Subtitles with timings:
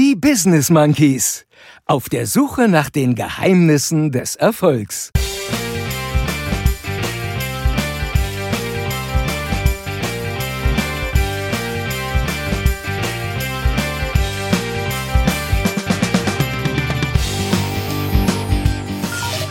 [0.00, 1.44] Die Business Monkeys.
[1.84, 5.10] Auf der Suche nach den Geheimnissen des Erfolgs.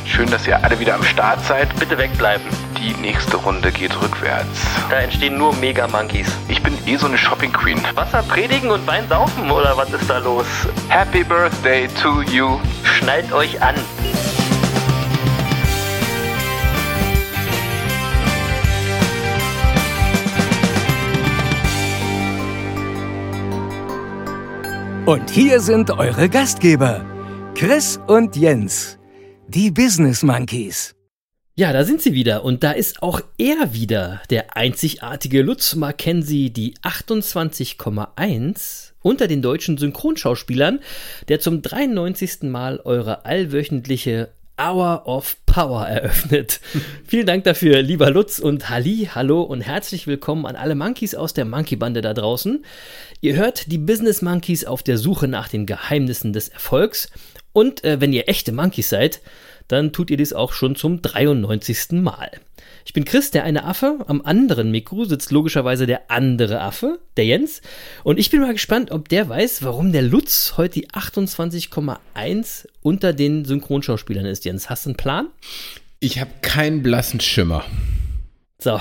[0.06, 1.78] Schön, dass ihr alle wieder am Start seid.
[1.78, 2.48] Bitte wegbleiben.
[2.80, 4.68] Die nächste Runde geht rückwärts.
[4.90, 6.28] Da entstehen nur Mega-Monkeys.
[6.48, 7.82] Ich bin eh so eine Shopping Queen.
[7.96, 10.46] Wasser predigen und Wein saufen oder was ist da los?
[10.88, 12.60] Happy Birthday to you.
[12.84, 13.76] Schnallt euch an.
[25.08, 27.04] Und hier sind eure Gastgeber,
[27.56, 29.00] Chris und Jens,
[29.48, 30.97] die Business Monkeys.
[31.60, 36.52] Ja, da sind sie wieder und da ist auch er wieder, der einzigartige Lutz Mackenzie,
[36.52, 40.82] die 28,1 unter den deutschen Synchronschauspielern,
[41.30, 42.44] der zum 93.
[42.44, 44.30] Mal eure allwöchentliche
[44.62, 46.62] Hour of Power eröffnet.
[47.08, 51.34] Vielen Dank dafür, lieber Lutz und Halli, hallo und herzlich willkommen an alle Monkeys aus
[51.34, 52.64] der Monkey-Bande da draußen.
[53.22, 57.10] Ihr hört die Business Monkeys auf der Suche nach den Geheimnissen des Erfolgs
[57.52, 59.22] und äh, wenn ihr echte Monkeys seid,
[59.68, 61.92] dann tut ihr dies auch schon zum 93.
[61.92, 62.32] Mal.
[62.86, 64.00] Ich bin Chris, der eine Affe.
[64.08, 67.62] Am anderen Mikro sitzt logischerweise der andere Affe, der Jens.
[68.04, 73.12] Und ich bin mal gespannt, ob der weiß, warum der Lutz heute die 28,1 unter
[73.12, 74.46] den Synchronschauspielern ist.
[74.46, 75.28] Jens, hast du einen Plan?
[76.00, 77.66] Ich habe keinen blassen Schimmer.
[78.60, 78.80] So,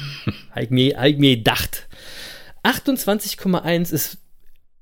[0.58, 1.88] ich, mir, hab ich mir gedacht.
[2.64, 4.18] 28,1 ist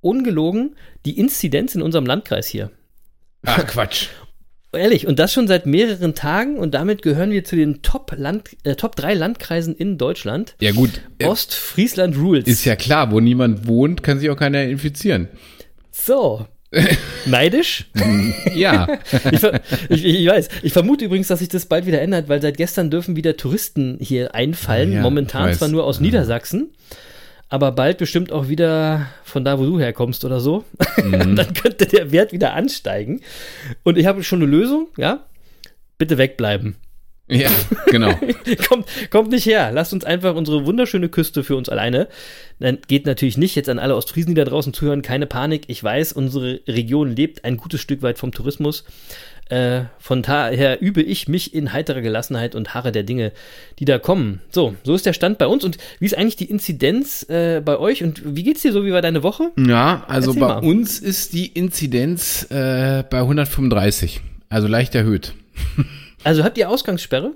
[0.00, 0.76] ungelogen
[1.06, 2.70] die Inzidenz in unserem Landkreis hier.
[3.44, 4.08] Ach Quatsch.
[4.72, 8.50] Ehrlich, und das schon seit mehreren Tagen und damit gehören wir zu den Top, Land,
[8.62, 10.54] äh, Top 3 Landkreisen in Deutschland.
[10.60, 11.00] Ja gut.
[11.18, 12.46] äh, Ostfriesland Rules.
[12.46, 15.28] Ist ja klar, wo niemand wohnt, kann sich auch keiner infizieren.
[15.90, 16.46] So.
[17.26, 17.86] Neidisch?
[18.54, 18.86] Ja.
[19.88, 20.48] Ich, ich, ich weiß.
[20.62, 23.98] Ich vermute übrigens, dass sich das bald wieder ändert, weil seit gestern dürfen wieder Touristen
[24.00, 24.92] hier einfallen.
[24.92, 26.70] Ja, Momentan zwar nur aus Niedersachsen,
[27.50, 30.64] aber bald bestimmt auch wieder von da, wo du herkommst oder so.
[31.02, 31.34] Mhm.
[31.36, 33.20] Dann könnte der Wert wieder ansteigen.
[33.82, 35.26] Und ich habe schon eine Lösung, ja?
[35.98, 36.76] Bitte wegbleiben.
[37.28, 37.50] ja,
[37.86, 38.14] genau.
[38.68, 39.72] kommt, kommt nicht her.
[39.72, 42.08] Lasst uns einfach unsere wunderschöne Küste für uns alleine.
[42.60, 43.56] Nein, geht natürlich nicht.
[43.56, 45.64] Jetzt an alle Ostfriesen, die da draußen zuhören, keine Panik.
[45.66, 48.84] Ich weiß, unsere Region lebt ein gutes Stück weit vom Tourismus.
[49.50, 53.32] Äh, von daher übe ich mich in heiterer Gelassenheit und harre der Dinge,
[53.78, 54.40] die da kommen.
[54.50, 55.64] So, so ist der Stand bei uns.
[55.64, 58.02] Und wie ist eigentlich die Inzidenz äh, bei euch?
[58.04, 58.84] Und wie geht's dir so?
[58.84, 59.50] Wie war deine Woche?
[59.58, 60.64] Ja, also Erzähl bei mal.
[60.64, 65.34] uns ist die Inzidenz äh, bei 135, also leicht erhöht.
[66.22, 67.32] Also habt ihr Ausgangssperre?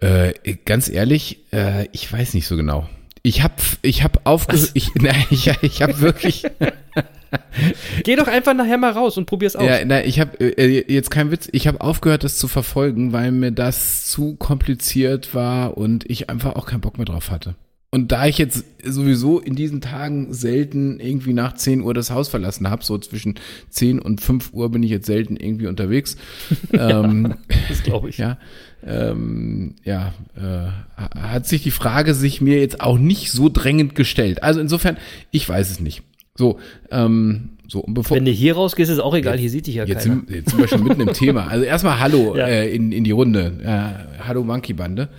[0.00, 0.32] Äh,
[0.64, 2.88] ganz ehrlich, äh, ich weiß nicht so genau.
[3.22, 6.44] Ich habe ich hab aufgehört, ich, nein, ich, ich habe wirklich,
[8.04, 9.66] Geh doch einfach nachher mal raus und probier's aus.
[9.66, 13.32] ja, nein, ich habe äh, jetzt kein Witz, ich habe aufgehört, das zu verfolgen, weil
[13.32, 17.54] mir das zu kompliziert war und ich einfach auch keinen Bock mehr drauf hatte.
[17.92, 22.28] Und da ich jetzt sowieso in diesen Tagen selten irgendwie nach 10 Uhr das Haus
[22.28, 23.34] verlassen habe, so zwischen
[23.70, 26.16] 10 und 5 Uhr bin ich jetzt selten irgendwie unterwegs.
[26.72, 27.34] ähm,
[27.68, 28.18] Das glaube ich.
[28.18, 28.38] ja,
[28.86, 34.44] ähm, ja, äh, hat sich die Frage sich mir jetzt auch nicht so drängend gestellt.
[34.44, 34.96] Also insofern,
[35.32, 36.02] ich weiß es nicht.
[36.40, 36.58] So,
[36.90, 39.36] ähm, so und bevor Wenn du hier rausgehst, ist auch egal.
[39.38, 40.22] Hier sieht dich ja jetzt keiner.
[40.26, 41.46] sind, jetzt sind wir schon mitten im Thema.
[41.48, 42.46] Also erstmal Hallo Ja.
[42.48, 43.52] äh, in, in die Runde.
[43.62, 45.10] Äh, hallo Monkey Bande.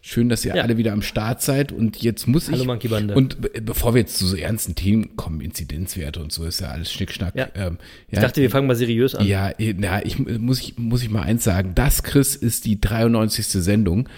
[0.00, 0.62] Schön, dass ihr Ja.
[0.64, 1.70] alle wieder am Start seid.
[1.70, 2.54] Und jetzt muss ich.
[2.54, 3.14] Hallo Monkey Bande.
[3.14, 6.68] Und be bevor wir jetzt zu so ernsten Themen kommen, Inzidenzwerte und so, ist ja
[6.70, 7.36] alles Schnickschnack.
[7.36, 7.48] Ja.
[7.54, 7.76] Ähm,
[8.08, 9.26] Ich dachte, wir fangen mal seriös an.
[9.26, 11.72] ja, eh, na, ich muss ich muss ich mal eins sagen.
[11.76, 13.46] Das Chris ist die 93.
[13.62, 14.08] Sendung.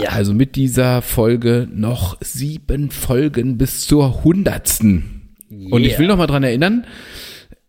[0.00, 0.10] Ja.
[0.10, 5.19] Also mit dieser Folge noch sieben Folgen bis zur hundertsten.
[5.50, 6.86] Und ich will noch mal dran erinnern,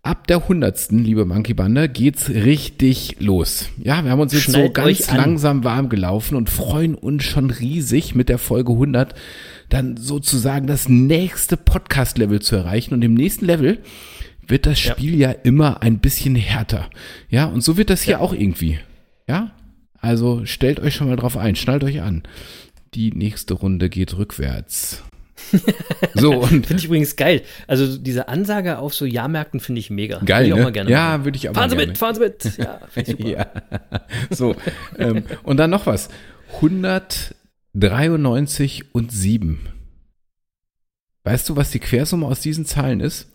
[0.04, 3.70] ab der hundertsten, liebe Monkey Bande, geht's richtig los.
[3.84, 5.18] Ja, wir haben uns jetzt so Schnallt ganz euch an.
[5.18, 9.16] langsam warm gelaufen und freuen uns schon riesig mit der Folge 100
[9.70, 12.94] dann sozusagen das nächste Podcast-Level zu erreichen.
[12.94, 13.80] Und im nächsten Level
[14.46, 14.92] wird das Ja.
[14.92, 16.90] Spiel ja immer ein bisschen härter.
[17.30, 18.80] Ja, und so wird das hier auch irgendwie.
[19.28, 19.52] Ja,
[20.00, 22.24] also stellt euch schon mal drauf ein, schnallt euch an.
[22.94, 25.04] Die nächste Runde geht rückwärts.
[26.14, 27.42] So, und Finde ich übrigens geil.
[27.68, 30.20] Also diese Ansage auf so Jahrmärkten finde ich mega.
[30.20, 30.72] geil, Würde ich auch ne?
[30.72, 32.58] gerne ja, würde ich auch Fahren Sie mal mit, fahren Sie mit.
[32.58, 32.80] Ja.
[33.18, 33.48] Ja,
[34.30, 34.56] so.
[34.98, 36.10] ähm, und dann noch was.
[36.56, 39.60] 193 und 7.
[41.24, 43.28] Weißt du, was die Quersumme aus diesen Zahlen ist?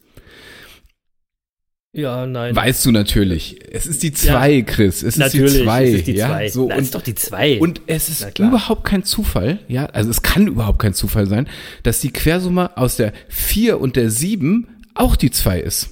[1.97, 2.55] Ja nein.
[2.55, 3.59] Weißt du natürlich.
[3.71, 5.03] Es ist die 2, Chris.
[5.03, 5.85] Es ist die 2.
[5.85, 6.29] ist es die ja?
[6.29, 6.49] zwei.
[6.49, 7.59] So, Na, und, ist doch die zwei.
[7.59, 11.49] und es ist überhaupt kein Zufall, ja, also es kann überhaupt kein Zufall sein,
[11.83, 15.91] dass die Quersumme aus der 4 und der 7 auch die 2 ist.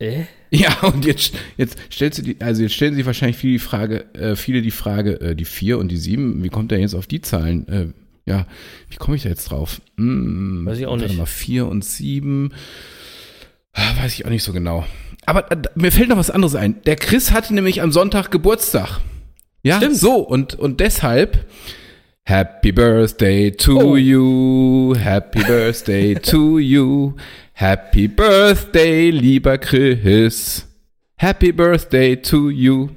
[0.00, 0.24] Äh?
[0.50, 4.12] Ja, und jetzt, jetzt stellst du die, also jetzt stellen sich wahrscheinlich viele die Frage,
[4.14, 7.06] äh, viele die Frage, äh, die vier und die sieben, wie kommt der jetzt auf
[7.06, 7.68] die Zahlen?
[7.68, 7.86] Äh,
[8.26, 8.46] ja,
[8.88, 9.80] wie komme ich da jetzt drauf?
[9.96, 11.16] Hm, Weiß ich auch nicht.
[11.16, 12.56] mal, vier und sieben, ah,
[13.74, 14.84] weiß ich auch nicht so genau.
[15.26, 16.82] Aber äh, mir fällt noch was anderes ein.
[16.84, 19.00] Der Chris hatte nämlich am Sonntag Geburtstag.
[19.62, 19.96] Ja, Stimmt.
[19.96, 21.44] so, und, und deshalb,
[22.24, 23.96] Happy Birthday to Oh.
[23.96, 27.14] you, Happy Birthday to you,
[27.52, 30.66] Happy Birthday, lieber Chris,
[31.16, 32.88] Happy Birthday to you.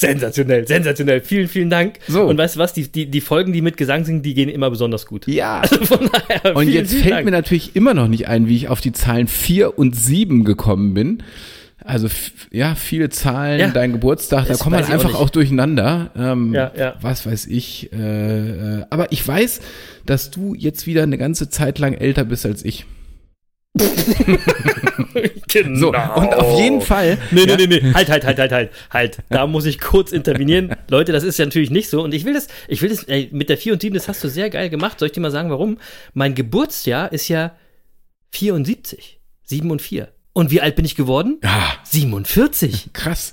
[0.00, 1.20] Sensationell, sensationell.
[1.20, 1.98] Vielen, vielen Dank.
[2.08, 2.22] So.
[2.22, 2.72] Und weißt du was?
[2.72, 5.26] Die, die, die Folgen, die mit Gesang sind, die gehen immer besonders gut.
[5.26, 5.60] Ja.
[5.82, 7.24] Von daher, Und vielen, jetzt vielen fällt Dank.
[7.26, 10.94] mir natürlich immer noch nicht ein, wie ich auf die Zahlen vier und sieben gekommen
[10.94, 11.22] bin.
[11.84, 12.08] Also
[12.50, 13.68] ja, viele Zahlen, Ja.
[13.68, 15.18] dein Geburtstag, da Das kommt man auch einfach nicht.
[15.18, 16.10] auch, durcheinander.
[16.16, 16.94] Ähm, Ja, ja.
[17.02, 17.92] Was weiß ich.
[17.92, 17.98] Äh,
[18.80, 19.60] äh, aber ich weiß,
[20.06, 22.86] dass du jetzt wieder eine ganze Zeit lang älter bist als ich.
[25.48, 25.78] genau.
[25.78, 27.18] So, und auf jeden Fall.
[27.30, 27.92] Nee, ja, nee, nee, nee.
[27.94, 28.70] Halt, halt, halt, halt, halt.
[28.90, 29.18] Halt.
[29.28, 30.74] Da muss ich kurz intervenieren.
[30.88, 32.02] Leute, das ist ja natürlich nicht so.
[32.02, 34.22] Und ich will das, ich will das, ey, mit der 4 und 7, das hast
[34.24, 34.98] du sehr geil gemacht.
[34.98, 35.78] Soll ich dir mal sagen, warum?
[36.14, 37.52] Mein Geburtsjahr ist ja
[38.30, 39.20] 74.
[39.44, 40.08] 7 und 4.
[40.32, 41.38] Und wie alt bin ich geworden?
[41.42, 42.90] Ja, 47.
[42.92, 43.32] krass.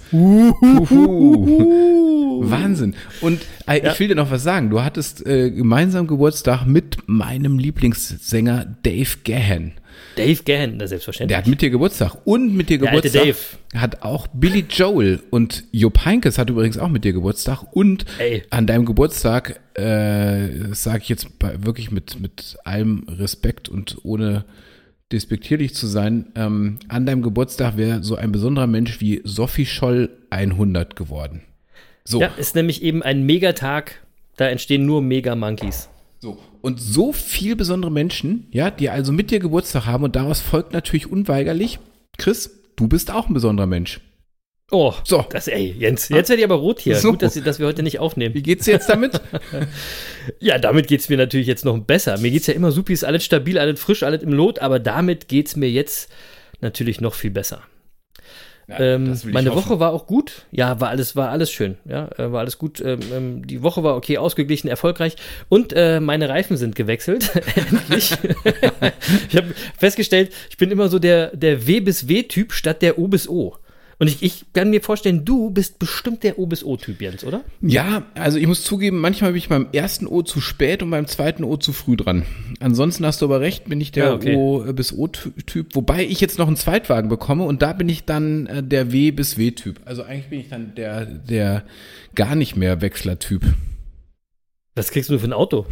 [1.08, 2.50] Uhuhu.
[2.50, 2.96] Wahnsinn.
[3.22, 3.92] Und äh, Ja.
[3.94, 4.70] ich will dir noch was sagen.
[4.70, 9.74] Du hattest äh, gemeinsam Geburtstag mit meinem Lieblingssänger Dave Gahan.
[10.16, 11.38] Dave Gahan, das Der selbstverständlich.
[11.38, 12.16] hat mit dir Geburtstag.
[12.26, 13.36] Und mit dir Der Geburtstag
[13.76, 15.22] hat auch Billy Joel.
[15.30, 17.64] Und Jupp Heynckes hat übrigens auch mit dir Geburtstag.
[17.72, 18.44] Und Ey.
[18.50, 24.46] an deinem Geburtstag, äh, sage ich jetzt bei, wirklich mit, mit allem Respekt und ohne
[25.12, 30.10] despektierlich zu sein, ähm, an deinem Geburtstag wäre so ein besonderer Mensch wie Sophie Scholl
[30.30, 31.44] 100 geworden.
[32.04, 34.02] So, Ja, ist nämlich eben ein Megatag.
[34.36, 35.90] Da entstehen nur Mega-Monkeys.
[36.20, 36.38] so.
[36.68, 40.74] Und so viel besondere Menschen, ja, die also mit dir Geburtstag haben und daraus folgt
[40.74, 41.80] natürlich unweigerlich,
[42.18, 44.02] Chris, du bist auch ein besonderer Mensch.
[44.70, 45.26] Oh, So.
[45.30, 46.98] das, ey, Jens, jetzt werde ich aber rot hier.
[46.98, 47.12] So.
[47.12, 48.36] Gut, dass, dass wir heute nicht aufnehmen.
[48.36, 49.22] Wie geht's dir jetzt damit?
[50.42, 52.18] Ja, damit geht's mir natürlich jetzt noch besser.
[52.18, 55.30] Mir geht's ja immer supi, ist alles stabil, alles frisch, alles im Lot, aber damit
[55.30, 56.12] geht's mir jetzt
[56.60, 57.62] natürlich noch viel besser.
[58.70, 59.70] Ähm, meine hoffen.
[59.70, 60.46] Woche war auch gut.
[60.52, 61.78] Ja, war alles, war alles schön.
[61.86, 62.82] Ja, äh, war alles gut.
[62.82, 65.16] Ähm, ähm, die Woche war okay, ausgeglichen, erfolgreich.
[65.48, 67.32] Und äh, meine Reifen sind gewechselt.
[67.56, 68.12] Endlich.
[69.30, 73.08] ich habe festgestellt, ich bin immer so der, der W bis W-Typ statt der O
[73.08, 73.56] bis O.
[74.00, 77.44] Und ich, ich kann mir vorstellen, du bist bestimmt der O bis O-Typ, Jens, oder?
[77.62, 81.08] Ja, also ich muss zugeben, manchmal bin ich beim ersten O zu spät und beim
[81.08, 82.24] zweiten O zu früh dran.
[82.60, 84.36] Ansonsten hast du aber recht, bin ich der Ja, okay.
[84.36, 88.46] O bis O-Typ, wobei ich jetzt noch einen Zweitwagen bekomme und da bin ich dann
[88.46, 89.82] äh, der W bis W-Typ.
[89.86, 91.64] Also eigentlich bin ich dann der, der
[92.14, 93.42] gar nicht mehr Wechsler-Typ.
[94.76, 95.66] Was kriegst du für ein Auto?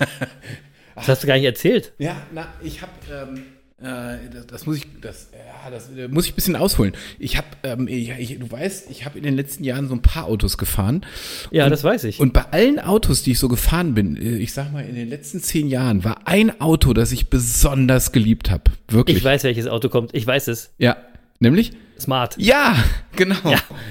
[0.96, 1.92] das hast du gar nicht erzählt.
[1.98, 3.42] Ja, na, ich habe, ähm,
[3.78, 5.28] äh, das, das muss ich, das,
[5.66, 6.92] ja, das äh, muss ich ein bisschen ausholen.
[7.18, 10.58] Ich habe, ähm, du weißt, ich habe in den letzten Jahren so ein paar Autos
[10.58, 11.04] gefahren.
[11.50, 12.20] Ja, und, das weiß ich.
[12.20, 15.08] Und bei allen Autos, die ich so gefahren bin, äh, ich sag mal, in den
[15.08, 18.64] letzten zehn Jahren war ein Auto, das ich besonders geliebt habe.
[18.88, 19.16] Wirklich.
[19.18, 20.14] Ich weiß, welches Auto kommt.
[20.14, 20.70] Ich weiß es.
[20.78, 20.96] Ja,
[21.40, 21.72] nämlich?
[21.98, 22.34] Smart.
[22.38, 22.76] Ja,
[23.16, 23.36] genau.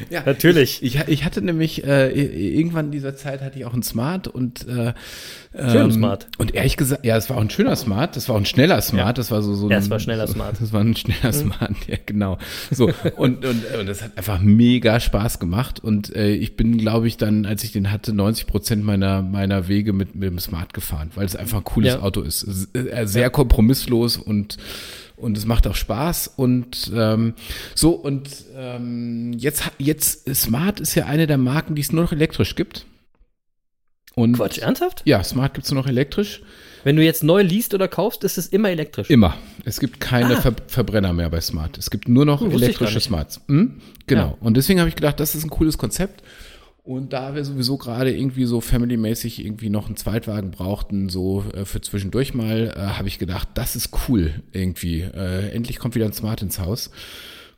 [0.09, 0.83] Ja, natürlich.
[0.83, 4.27] Ich, ich, ich hatte nämlich äh, irgendwann in dieser Zeit hatte ich auch einen Smart
[4.27, 4.93] und äh,
[5.57, 6.27] Schön ähm, Smart.
[6.37, 8.81] Und ehrlich gesagt, ja, es war auch ein schöner Smart, das war auch ein schneller
[8.81, 9.13] Smart, Ja.
[9.13, 9.69] das war so so.
[9.69, 10.53] Ja, ein, es war schneller Smart.
[10.55, 10.57] Mhm.
[10.63, 12.37] Das war ein schneller Smart, ja genau.
[12.71, 17.07] So und und und das hat einfach mega Spaß gemacht und äh, ich bin, glaube
[17.07, 20.73] ich, dann, als ich den hatte, 90 Prozent meiner meiner Wege mit mit dem Smart
[20.73, 22.01] gefahren, weil es einfach ein cooles Ja.
[22.01, 24.57] Auto ist, äh, sehr kompromisslos und
[25.17, 27.35] und es macht auch Spaß und ähm,
[27.73, 32.11] so und ähm, jetzt jetzt Smart ist ja eine der Marken, die es nur noch
[32.11, 32.85] elektrisch gibt.
[34.15, 35.01] Und Quatsch, ernsthaft?
[35.05, 36.41] ja, Smart gibt's nur noch elektrisch.
[36.85, 39.09] Wenn du jetzt neu liest oder kaufst, ist es immer elektrisch.
[39.09, 39.35] Immer.
[39.65, 41.77] Es gibt keine Ver Verbrenner mehr bei Smart.
[41.77, 42.99] Es gibt nur noch Hm, elektrische.
[42.99, 43.41] Smarts.
[43.47, 43.81] Hm?
[44.07, 44.21] Genau.
[44.27, 44.37] Ja.
[44.39, 46.23] Und deswegen habe ich gedacht, das ist ein cooles Konzept.
[46.83, 51.65] Und da wir sowieso gerade irgendwie so familymäßig irgendwie noch einen Zweitwagen brauchten, so äh,
[51.65, 55.01] für zwischendurch mal, äh, habe ich gedacht, das ist cool irgendwie.
[55.01, 56.91] Äh, endlich kommt wieder ein Smart ins Haus.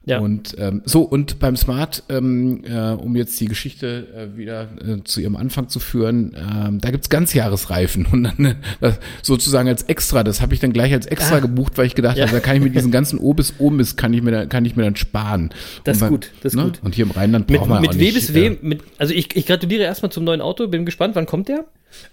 [0.08, 0.20] Ja.
[0.20, 5.04] Und ähm, so, und beim Smart, ähm, äh, um jetzt die Geschichte äh, wieder äh,
[5.04, 8.06] zu ihrem Anfang zu führen, ähm, da gibt's Ganzjahresreifen.
[8.12, 11.40] Und dann äh, das sozusagen als extra, das habe ich dann gleich als extra Ah.
[11.40, 12.24] gebucht, weil ich gedacht Ja.
[12.26, 14.46] habe, da kann ich mir diesen ganzen O bis O bis kann ich mir da,
[14.46, 15.50] kann ich mir dann sparen.
[15.84, 16.80] Das ist gut, das ist gut.
[16.84, 18.82] Und hier im Rheinland Mit, braucht man mit auch W nicht, bis W, äh, mit,
[18.98, 21.66] also ich, ich gratuliere erstmal zum neuen Auto, bin gespannt, wann kommt der?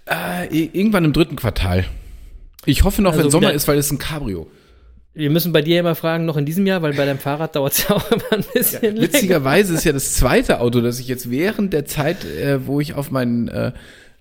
[0.06, 1.84] Äh, irgendwann im dritten Quartal.
[2.66, 4.48] Ich hoffe noch, Also wenn Sommer ist, weil es ein Cabrio.
[5.14, 7.72] Wir müssen bei dir immer fragen, noch in diesem Jahr, weil bei deinem Fahrrad dauert
[7.72, 9.00] es ja auch immer ein bisschen länger.
[9.00, 12.94] Witzigerweise ist ja das zweite Auto, das ich jetzt während der Zeit, äh, wo ich
[12.94, 13.72] auf meinen äh,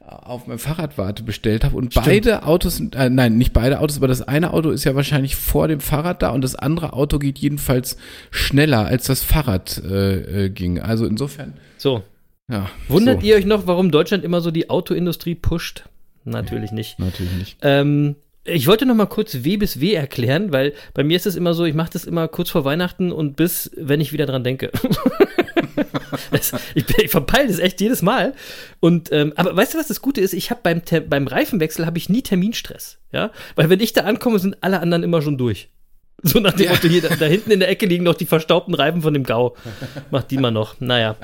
[0.05, 4.21] auf mein Fahrradwarte bestellt habe und beide Autos, äh, nein, nicht beide Autos, aber das
[4.21, 7.97] eine Auto ist ja wahrscheinlich vor dem Fahrrad da und das andere Auto geht jedenfalls
[8.29, 10.79] schneller als das Fahrrad äh, äh, ging.
[10.79, 12.03] Also insofern, So.
[12.51, 12.69] ja.
[12.87, 13.27] Wundert so.
[13.27, 15.85] ihr euch noch, warum Deutschland immer so die Autoindustrie pusht?
[16.25, 16.99] Natürlich nicht.
[16.99, 17.57] Natürlich nicht.
[17.61, 21.35] Ähm, ich wollte noch mal kurz W bis W erklären, weil bei mir ist es
[21.35, 24.43] immer so, ich mache das immer kurz vor Weihnachten und bis, wenn ich wieder dran
[24.43, 24.71] denke.
[26.31, 28.33] das, ich, ich verpeile das echt jedes Mal.
[28.79, 30.33] Und ähm, aber weißt du, was das Gute ist?
[30.33, 34.39] Ich habe beim beim Reifenwechsel habe ich nie Terminstress, ja, weil wenn ich da ankomme,
[34.39, 35.69] sind alle anderen immer schon durch.
[36.21, 38.73] So nach dem Motto, hier, da, da hinten in der Ecke liegen noch die verstaubten
[38.73, 39.57] Reifen von dem Gau.
[40.09, 40.79] Macht die mal noch.
[40.79, 41.17] Naja.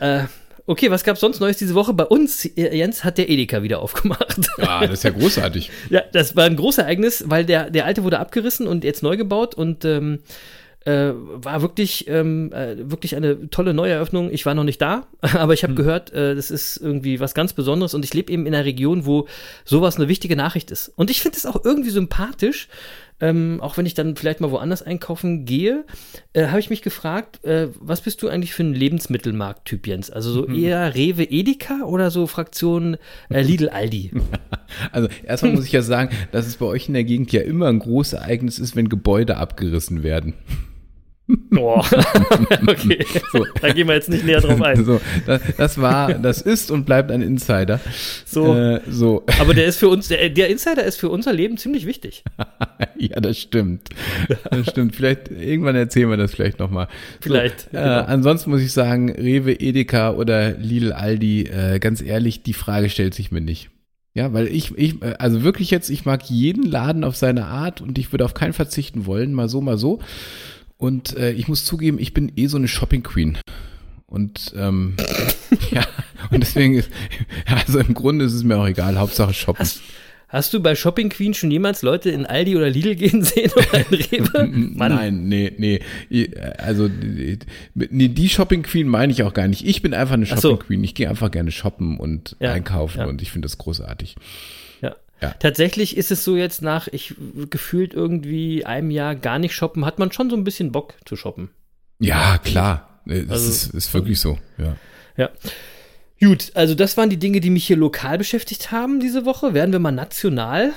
[0.00, 0.24] Äh,
[0.66, 1.92] okay, was gab's sonst Neues diese Woche?
[1.92, 4.48] Bei uns, äh, Jens, hat der Edeka wieder aufgemacht.
[4.58, 5.70] Ah, das ist ja großartig.
[5.90, 9.16] Ja, das war ein großes Ereignis, weil der, der alte wurde abgerissen und jetzt neu
[9.16, 10.20] gebaut und ähm,
[10.84, 14.30] äh, war wirklich, ähm, äh, wirklich eine tolle Neueröffnung.
[14.30, 17.52] Ich war noch nicht da, aber ich habe gehört, äh, das ist irgendwie was ganz
[17.52, 19.26] Besonderes und ich lebe eben in einer Region, wo
[19.64, 20.92] sowas eine wichtige Nachricht ist.
[20.96, 22.68] Und ich finde es auch irgendwie sympathisch,
[23.20, 25.84] ähm, auch wenn ich dann vielleicht mal woanders einkaufen gehe,
[26.34, 30.10] äh, habe ich mich gefragt, äh, was bist du eigentlich für ein Lebensmittelmarkt-Typ, Jens?
[30.10, 32.98] Also so eher Rewe, Edeka oder so Fraktion
[33.30, 34.12] äh, Lidl, Aldi?
[34.90, 37.68] Also erstmal muss ich ja sagen, dass es bei euch in der Gegend ja immer
[37.68, 40.34] ein großes Ereignis ist, wenn Gebäude abgerissen werden.
[41.28, 41.84] Boah.
[42.68, 43.04] okay,
[43.60, 44.84] da gehen wir jetzt nicht näher drauf ein.
[44.84, 47.80] So, das, das war, das ist und bleibt ein Insider.
[48.24, 48.54] So.
[48.54, 49.24] Äh, so.
[49.40, 52.22] Aber der ist für uns, der, der Insider ist für unser Leben ziemlich wichtig.
[52.96, 53.88] ja, das stimmt.
[54.50, 54.94] Das stimmt.
[54.94, 56.86] Vielleicht, irgendwann erzählen wir das vielleicht nochmal.
[57.20, 57.82] Vielleicht, So, genau.
[57.82, 62.88] äh, ansonsten muss ich sagen, Rewe, Edeka oder Lidl, Aldi, äh, ganz ehrlich, die Frage
[62.88, 63.70] stellt sich mir nicht.
[64.14, 67.80] Ja, weil ich, ich, äh, also wirklich jetzt, ich mag jeden Laden auf seine Art
[67.80, 70.00] und ich würde auf keinen verzichten wollen, mal so, mal so.
[70.78, 73.38] Und äh, ich muss zugeben, ich bin eh so eine Shopping Queen.
[74.06, 74.94] Und ähm,
[75.70, 75.84] ja,
[76.30, 76.90] und deswegen ist,
[77.66, 79.58] also im Grunde ist es mir auch egal, Hauptsache shoppen.
[79.60, 79.80] Hast,
[80.28, 83.78] hast du bei Shopping Queen schon jemals Leute in Aldi oder Lidl gehen sehen oder
[83.90, 84.46] in Rewe?
[84.76, 84.94] Mann.
[84.94, 85.80] Nein, nee, nee.
[86.58, 87.38] Also die-
[87.74, 89.66] nee, die Shopping Queen meine ich auch gar nicht.
[89.66, 90.36] Ich bin einfach eine so.
[90.36, 90.84] Shopping Queen.
[90.84, 93.06] Ich gehe einfach gerne shoppen und Ja, einkaufen ja.
[93.06, 94.14] und ich finde das großartig.
[95.22, 95.30] Ja.
[95.38, 97.14] Tatsächlich ist es so jetzt nach, ich
[97.50, 101.16] gefühlt irgendwie einem Jahr gar nicht shoppen, hat man schon so ein bisschen Bock zu
[101.16, 101.50] shoppen.
[101.98, 103.00] Ja, klar.
[103.06, 104.38] Das Also- ist, ist wirklich so.
[104.58, 104.76] Ja.
[105.16, 105.30] Ja.
[106.20, 109.54] Gut, also das waren die Dinge, die mich hier lokal beschäftigt haben diese Woche.
[109.54, 110.72] Werden wir mal national.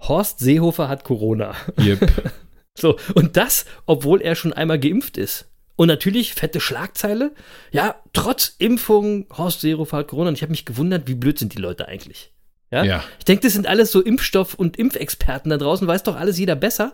[0.00, 1.54] Horst Seehofer hat Corona.
[1.78, 2.10] Yep.
[2.80, 5.48] So, und das, obwohl er schon einmal geimpft ist.
[5.74, 7.32] Und natürlich fette Schlagzeile.
[7.72, 10.28] Ja, trotz Impfung, Horst Seehofer hat Corona.
[10.28, 12.30] Und ich habe mich gewundert, wie blöd sind die Leute eigentlich.
[12.70, 12.84] Ja.
[12.84, 13.04] Ja.
[13.18, 16.56] Ich denke, das sind alles so Impfstoff- und Impfexperten da draußen, weiß doch alles jeder
[16.56, 16.92] besser.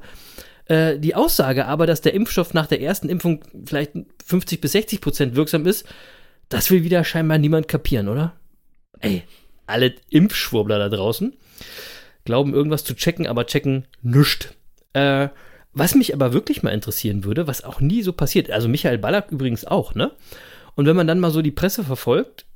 [0.67, 3.93] Äh, die Aussage aber, dass der Impfstoff nach der ersten Impfung vielleicht
[4.25, 5.85] 50 bis 60 Prozent wirksam ist,
[6.49, 8.35] das will wieder scheinbar niemand kapieren, oder?
[9.01, 9.23] Ey,
[9.67, 11.35] alle Impfschwurbler da draußen
[12.25, 14.55] glauben irgendwas zu checken, aber checken nüscht.
[14.93, 15.29] Äh,
[15.73, 19.31] was mich aber wirklich mal interessieren würde, was auch nie so passiert, also Michael Ballack
[19.31, 20.13] übrigens auch, ne?
[20.77, 22.47] Und wenn man dann mal so die Presse verfolgt,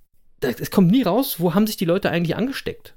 [0.40, 2.94] es kommt nie raus, wo haben sich die Leute eigentlich angesteckt?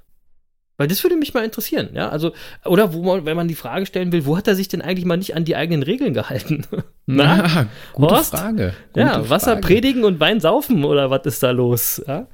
[0.82, 2.08] Weil das würde mich mal interessieren, ja?
[2.08, 2.32] Also,
[2.64, 5.04] oder wo man, wenn man die Frage stellen will, wo hat er sich denn eigentlich
[5.04, 6.66] mal nicht an die eigenen Regeln gehalten?
[7.06, 8.32] Na, gute Horst?
[8.34, 8.74] Frage.
[8.96, 9.60] ja, Gute Wasser Frage.
[9.60, 12.02] predigen und Wein saufen oder was ist da los?
[12.04, 12.26] Ja?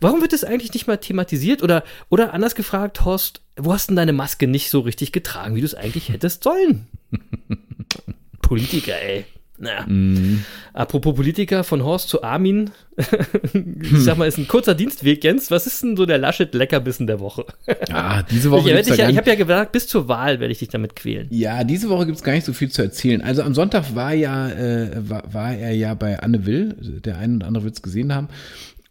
[0.00, 1.64] Warum wird das eigentlich nicht mal thematisiert?
[1.64, 5.60] Oder, oder anders gefragt, Horst, wo hast denn deine Maske nicht so richtig getragen, wie
[5.62, 6.86] du es eigentlich hättest sollen?
[8.40, 9.24] Politiker, ey.
[9.58, 9.86] Naja.
[9.86, 10.44] Mhm.
[10.72, 12.70] Apropos Politiker, von Horst zu Armin.
[13.82, 15.50] ich sag mal, ist ein kurzer Dienstweg, Jens.
[15.50, 17.46] Was ist denn so der Laschet-Leckerbissen der Woche?
[17.90, 20.58] Ah, diese Woche ich ich, ja, ich habe ja gesagt, bis zur Wahl werde ich
[20.58, 21.28] dich damit quälen.
[21.30, 23.22] Ja, diese Woche gibt's gar nicht so viel zu erzählen.
[23.22, 27.36] Also am Sonntag war ja, äh, war, war er ja bei Anne Will, der ein
[27.36, 28.28] oder andere wird's gesehen haben.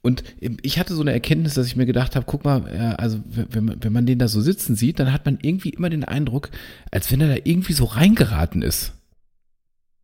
[0.01, 0.23] Und
[0.61, 3.77] ich hatte so eine Erkenntnis, dass ich mir gedacht habe, guck mal, also wenn man,
[3.81, 6.51] wenn man den da so sitzen sieht, dann hat man irgendwie immer den Eindruck,
[6.91, 8.93] als wenn er da irgendwie so reingeraten ist.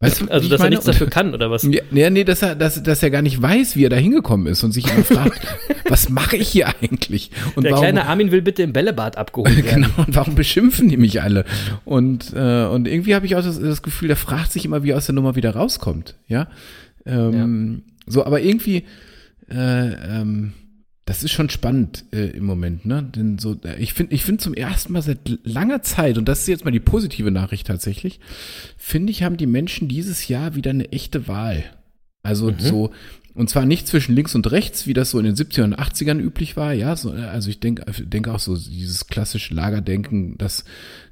[0.01, 0.69] Weißt du, Also, dass er meine?
[0.71, 1.63] nichts dafür kann, oder was?
[1.63, 4.47] Ja, ja, nee, dass er, dass, dass er gar nicht weiß, wie er da hingekommen
[4.47, 5.39] ist und sich immer fragt,
[5.89, 7.31] was mache ich hier eigentlich?
[7.55, 9.83] Und Der warum, kleine Armin will bitte im Bällebad abgeholt werden.
[9.83, 11.45] Genau, und warum beschimpfen die mich alle?
[11.85, 14.89] Und, äh, und irgendwie habe ich auch das, das Gefühl, der fragt sich immer, wie
[14.89, 16.15] er aus der Nummer wieder rauskommt.
[16.27, 16.47] Ja.
[17.05, 18.85] Ähm, So, aber irgendwie,
[19.49, 19.55] äh,
[20.21, 20.53] ähm,
[21.11, 23.03] das ist schon spannend äh, im Moment, ne?
[23.03, 26.39] Denn so, äh, ich finde, ich finde zum ersten Mal seit langer Zeit, und das
[26.39, 28.21] ist jetzt mal die positive Nachricht tatsächlich,
[28.77, 31.65] finde ich, haben die Menschen dieses Jahr wieder eine echte Wahl.
[32.23, 32.91] Also so,
[33.33, 36.17] und zwar nicht zwischen links und rechts, wie das so in den 70ern und 80ern
[36.17, 36.95] üblich war, ja.
[36.95, 40.63] So, äh, also ich denke denke auch so, dieses klassische Lagerdenken, das,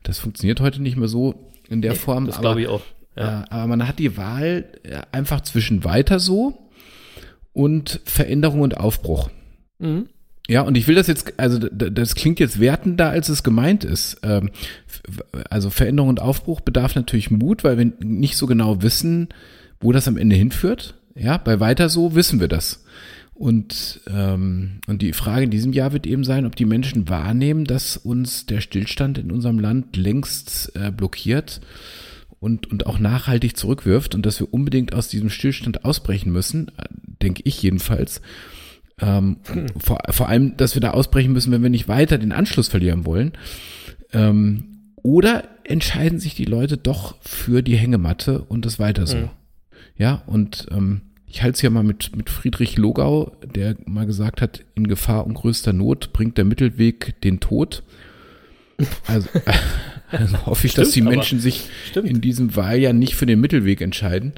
[0.03, 2.25] das funktioniert heute nicht mehr so in der Form.
[2.25, 2.83] Das glaube ich auch.
[3.17, 3.41] Ja.
[3.41, 6.57] äh, aber man hat die Wahl äh, einfach zwischen weiter so
[7.51, 9.29] und Veränderung und Aufbruch.
[9.79, 10.07] Mhm.
[10.47, 14.17] Ja, und ich will das jetzt, also das klingt jetzt wertender, als es gemeint ist.
[14.23, 14.49] Ähm,
[15.49, 19.29] Also Veränderung und Aufbruch bedarf natürlich Mut, weil wir nicht so genau wissen,
[19.79, 20.95] wo das am Ende hinführt.
[21.15, 22.83] Ja, bei weiter so wissen wir das.
[23.33, 27.63] Und, ähm, und die Frage in diesem Jahr wird eben sein, ob die Menschen wahrnehmen,
[27.63, 31.61] dass uns der Stillstand in unserem Land längst äh, blockiert
[32.39, 36.83] und, und auch nachhaltig zurückwirft und dass wir unbedingt aus diesem Stillstand ausbrechen müssen, äh,
[37.21, 38.21] denke ich jedenfalls.
[39.01, 39.37] Ähm,
[39.77, 43.05] vor, vor allem, dass wir da ausbrechen müssen, wenn wir nicht weiter den Anschluss verlieren
[43.05, 43.33] wollen.
[44.13, 49.17] Ähm, oder entscheiden sich die Leute doch für die Hängematte und das weiter so.
[49.17, 49.29] Mhm.
[49.95, 54.41] Ja, und ähm, ich halte es ja mal mit, mit Friedrich Logau, der mal gesagt
[54.41, 57.83] hat, in Gefahr und größter Not bringt der Mittelweg den Tod.
[59.05, 59.29] Also,
[60.11, 62.09] also hoffe ich, dass die Stimmt, Menschen sich Stimmt.
[62.09, 64.33] in diesem Wahljahr nicht für den Mittelweg entscheiden.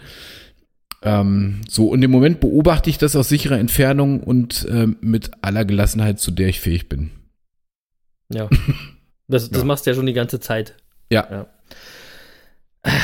[1.03, 5.65] Ähm, so, und im Moment beobachte ich das aus sicherer Entfernung und ähm, mit aller
[5.65, 7.11] Gelassenheit, zu der ich fähig bin.
[8.31, 8.49] Ja.
[9.27, 9.65] Das, das Ja.
[9.65, 10.75] machst du ja schon die ganze Zeit.
[11.09, 11.25] Ja.
[11.31, 11.47] Ja.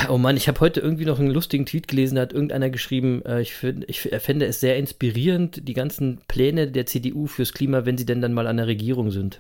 [0.10, 3.24] Oh Mann, ich habe heute irgendwie noch einen lustigen Tweet gelesen, da hat irgendeiner geschrieben,
[3.26, 7.86] äh, ich, find, ich fände es sehr inspirierend, die ganzen Pläne der CDU fürs Klima,
[7.86, 9.40] wenn sie denn dann mal an der Regierung sind.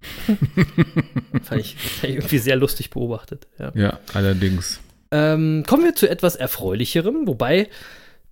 [1.42, 3.48] fand, ich, fand ich irgendwie sehr lustig beobachtet.
[3.58, 3.72] Ja.
[3.74, 4.78] Ja, allerdings.
[5.10, 7.68] Ähm, kommen wir zu etwas Erfreulicherem, wobei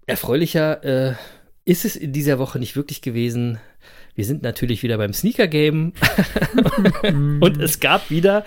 [0.07, 1.15] erfreulicher äh,
[1.65, 3.59] ist es in dieser Woche nicht wirklich gewesen.
[4.15, 5.93] Wir sind natürlich wieder beim Sneaker Game
[7.03, 8.45] und es gab wieder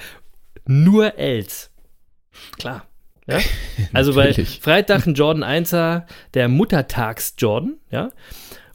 [0.66, 1.72] nur Els.
[2.58, 2.88] Klar.
[3.28, 3.40] Ja?
[3.94, 4.34] Also bei.
[4.34, 8.12] Freitag ein Jordan 1er, der Muttertags Jordan, ja.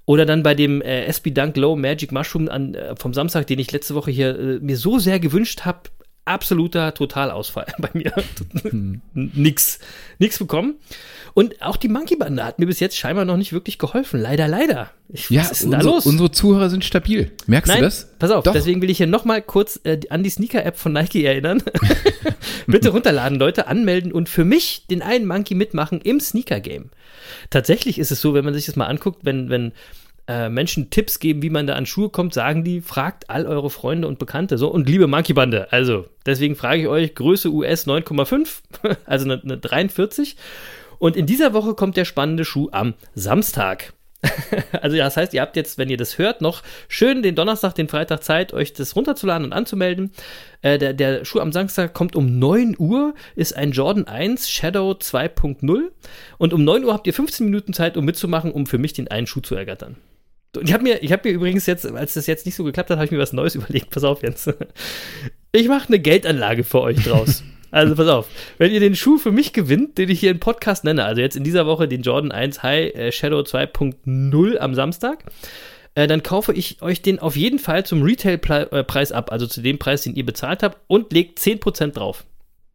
[0.04, 3.58] Oder dann bei dem äh, SB Dunk Low Magic Mushroom an, äh, vom Samstag, den
[3.58, 5.90] ich letzte Woche hier äh, mir so sehr gewünscht habe,
[6.26, 8.12] absoluter Totalausfall bei mir.
[9.14, 9.78] nix,
[10.18, 10.74] nix bekommen.
[11.34, 14.20] Und auch die Monkey Bande hat mir bis jetzt scheinbar noch nicht wirklich geholfen.
[14.20, 14.90] Leider, leider.
[15.10, 16.06] Ich, Ja, was ist denn da unsere, los?
[16.06, 17.30] unsere Zuhörer sind stabil.
[17.46, 18.08] Merkst Nein, du das?
[18.18, 18.54] pass auf, Doch.
[18.54, 21.62] deswegen will ich hier nochmal kurz äh, an die Sneaker-App von Nike erinnern.
[22.66, 26.90] Bitte runterladen, Leute, anmelden und für mich den einen Monkey mitmachen im Sneaker-Game.
[27.50, 29.72] Tatsächlich ist es so, wenn man sich das mal anguckt, wenn, wenn
[30.28, 33.70] äh, Menschen Tipps geben, wie man da an Schuhe kommt, sagen die, fragt all eure
[33.70, 34.58] Freunde und Bekannte.
[34.58, 38.62] So, und liebe Monkey-Bande, also deswegen frage ich euch, Größe US 9,5,
[39.06, 40.36] also eine, eine 43.
[40.98, 43.92] Und in dieser Woche kommt der spannende Schuh am Samstag.
[44.80, 47.88] Also das heißt, ihr habt jetzt, wenn ihr das hört, noch schön den Donnerstag, den
[47.88, 50.10] Freitag Zeit, euch das runterzuladen und anzumelden.
[50.62, 54.92] Äh, der, der Schuh am Samstag kommt um 9 Uhr, ist ein Jordan 1 Shadow
[54.92, 55.90] 2.0
[56.38, 59.08] und um 9 Uhr habt ihr 15 Minuten Zeit, um mitzumachen, um für mich den
[59.08, 59.96] einen Schuh zu ergattern.
[60.62, 62.96] Ich habe mir, ich habe mir übrigens jetzt, als das jetzt nicht so geklappt hat,
[62.96, 63.90] habe ich mir was Neues überlegt.
[63.90, 64.52] Pass auf jetzt.
[65.52, 67.42] Ich mache eine Geldanlage für euch draus.
[67.72, 70.84] Also pass auf, wenn ihr den Schuh für mich gewinnt, den ich hier im Podcast
[70.84, 75.24] nenne, also jetzt in dieser Woche den Jordan 1 High äh, Shadow 2.0 am Samstag,
[75.94, 79.78] äh, dann kaufe ich euch den auf jeden Fall zum Retail-Preis ab, also zu dem
[79.78, 82.24] Preis, den ihr bezahlt habt, und legt 10% drauf.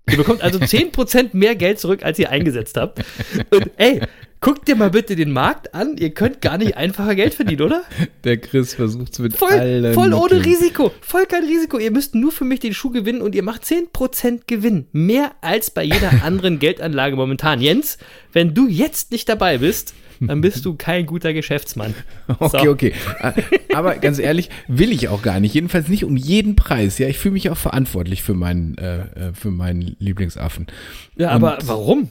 [0.09, 3.03] Ihr bekommt also 10% mehr Geld zurück, als ihr eingesetzt habt.
[3.49, 4.01] Und ey,
[4.41, 5.95] guckt dir mal bitte den Markt an.
[5.97, 7.83] Ihr könnt gar nicht einfacher Geld verdienen, oder?
[8.23, 10.41] Der Chris versucht es mit Voll, allen voll ohne Mitteln.
[10.43, 10.91] Risiko.
[11.01, 11.77] Voll kein Risiko.
[11.77, 14.87] Ihr müsst nur für mich den Schuh gewinnen und ihr macht 10% Gewinn.
[14.91, 17.61] Mehr als bei jeder anderen Geldanlage momentan.
[17.61, 17.97] Jens,
[18.33, 21.95] wenn du jetzt nicht dabei bist, dann bist du kein guter Geschäftsmann.
[22.39, 22.71] Okay, So.
[22.71, 22.93] okay.
[23.21, 23.33] Äh,
[23.75, 25.53] Aber ganz ehrlich, will ich auch gar nicht.
[25.55, 26.97] Jedenfalls nicht um jeden Preis.
[26.99, 30.67] Ja, ich fühle mich auch verantwortlich für meinen, äh, äh, für meinen Lieblingsaffen.
[31.15, 32.09] Ja, aber Und- warum?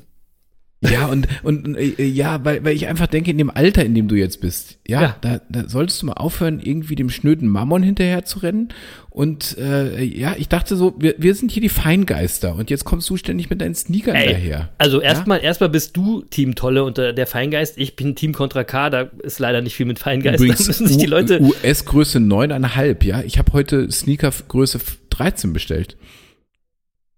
[0.82, 4.08] Ja, und, und äh, ja, weil, weil ich einfach denke, in dem Alter, in dem
[4.08, 5.16] du jetzt bist, ja, Ja.
[5.20, 8.70] Da, da solltest du mal aufhören, irgendwie dem schnöden Mammon hinterher zu rennen.
[9.10, 13.10] Und äh, ja, ich dachte so, wir, wir sind hier die Feingeister und jetzt kommst
[13.10, 14.70] du ständig mit deinen Sneakern Ey, daher.
[14.78, 17.76] Also erstmal erstmal bist du Team Tolle und äh, der Feingeist.
[17.76, 20.40] Ich bin Team Contra K, da ist leider nicht viel mit Feingeist.
[20.42, 21.42] da müssen sich die Leute.
[21.42, 23.22] US-Größe 9,5, ja.
[23.22, 25.98] Ich habe heute Sneaker-Größe 13 bestellt.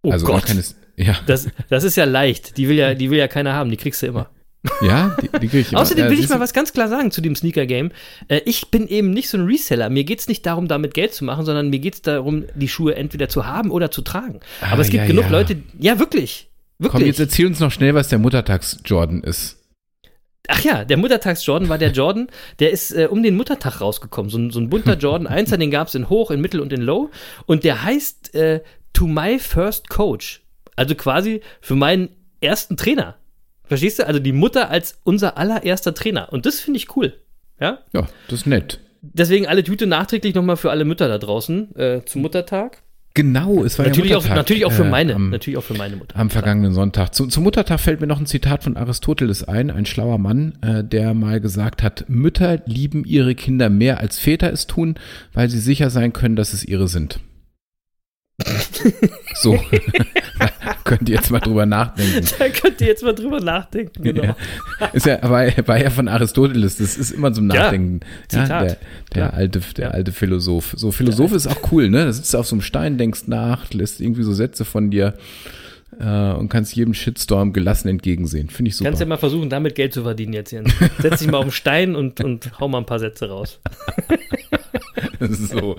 [0.02, 0.46] oh also Gott.
[0.46, 0.64] gar keine,
[1.02, 2.56] ja, Das, das ist ja leicht.
[2.56, 3.70] Die will ja, die will ja keiner haben.
[3.70, 4.30] Die kriegst du immer.
[4.80, 5.80] ja, die, die krieg ich immer.
[5.80, 7.90] Außerdem Ja, will ich siehst mal was ganz klar sagen zu dem Sneaker-Game.
[8.28, 9.90] Äh, ich bin eben nicht so ein Reseller.
[9.90, 12.68] Mir geht es nicht darum, damit Geld zu machen, sondern mir geht es darum, die
[12.68, 14.38] Schuhe entweder zu haben oder zu tragen.
[14.60, 15.30] Ah, Aber es gibt ja, genug ja.
[15.30, 16.92] Leute, ja wirklich, wirklich.
[17.00, 19.58] Komm, jetzt erzähl uns noch schnell, was der Muttertags-Jordan ist.
[20.48, 24.30] Ach ja, der Muttertags-Jordan war der Jordan, der ist äh, um den Muttertag rausgekommen.
[24.30, 26.72] So, ein- so ein bunter Jordan 1, den gab es in Hoch, in Mittel und
[26.72, 27.10] in Low.
[27.46, 28.60] Und der heißt äh,
[28.92, 30.41] To My First Coach.
[30.76, 33.16] Also quasi für meinen ersten Trainer.
[33.64, 34.06] Verstehst du?
[34.06, 36.32] Also die Mutter als unser allererster Trainer.
[36.32, 37.14] Und das finde ich cool.
[37.60, 37.78] Ja?
[37.92, 38.80] Ja, das ist nett.
[39.02, 42.82] Deswegen alle Tüte nachträglich nochmal für alle Mütter da draußen äh, zum Muttertag.
[43.14, 45.64] Genau, es war Natürlich ja auch, Muttertag, natürlich auch für äh, meine, am, natürlich auch
[45.64, 46.18] für meine Mutter.
[46.18, 47.14] am vergangenen Sonntag.
[47.14, 50.82] Zu, zum Muttertag fällt mir noch ein Zitat von Aristoteles ein, ein schlauer Mann, äh,
[50.82, 54.94] der mal gesagt hat, Mütter lieben ihre Kinder mehr als Väter es tun,
[55.34, 57.20] weil sie sicher sein können, dass es ihre sind.
[59.34, 59.58] So,
[60.84, 62.26] könnt ihr jetzt mal drüber nachdenken.
[62.38, 64.22] Da könnt ihr jetzt mal drüber nachdenken, genau.
[64.24, 64.36] Ja.
[64.92, 68.00] Ist ja, war, war ja von Aristoteles, das ist immer zum Ja, Nachdenken.
[68.32, 68.62] Ja, Zitat.
[68.62, 68.76] der
[69.14, 69.90] der, alte, der Ja.
[69.92, 70.74] alte Philosoph.
[70.76, 72.04] So, Philosoph ist auch cool, ne?
[72.04, 75.14] Da sitzt du auf so einem Stein, denkst nach, lässt irgendwie so Sätze von dir
[76.00, 78.48] äh, und kannst jedem Shitstorm gelassen entgegensehen.
[78.48, 78.88] Finde ich super.
[78.90, 80.72] Kannst ja mal versuchen, damit Geld zu verdienen jetzt, Jens.
[81.00, 83.60] Setz dich mal auf den Stein und, und hau mal ein paar Sätze raus.
[85.30, 85.76] so.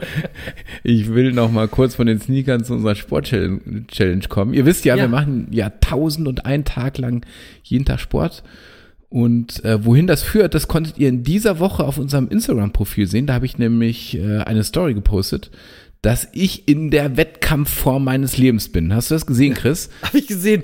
[0.83, 4.53] Ich will noch mal kurz von den Sneakern zu unserer Sport-Challenge kommen.
[4.53, 5.03] Ihr wisst ja, Ja.
[5.03, 7.25] wir machen ja tausend und einen Tag lang
[7.63, 8.43] jeden Tag Sport.
[9.09, 13.27] Und äh, wohin das führt, das konntet ihr in dieser Woche auf unserem Instagram-Profil sehen.
[13.27, 15.51] Da habe ich nämlich äh, eine Story gepostet,
[16.03, 18.93] dass ich in der Wettkampfform meines Lebens bin.
[18.93, 19.89] Hast du das gesehen, Chris?
[20.03, 20.63] Habe ich gesehen.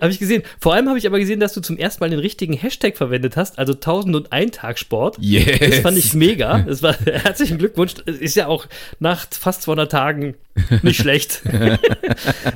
[0.00, 0.44] Habe ich gesehen.
[0.60, 3.36] Vor allem habe ich aber gesehen, dass du zum ersten Mal den richtigen Hashtag verwendet
[3.36, 5.16] hast, also 1001 Tag Sport.
[5.20, 5.58] Yes.
[5.58, 6.58] Das fand ich mega.
[6.66, 7.94] Das war herzlichen Glückwunsch.
[8.06, 8.66] Ist ja auch
[9.00, 10.34] nach fast 200 Tagen
[10.82, 11.42] nicht schlecht.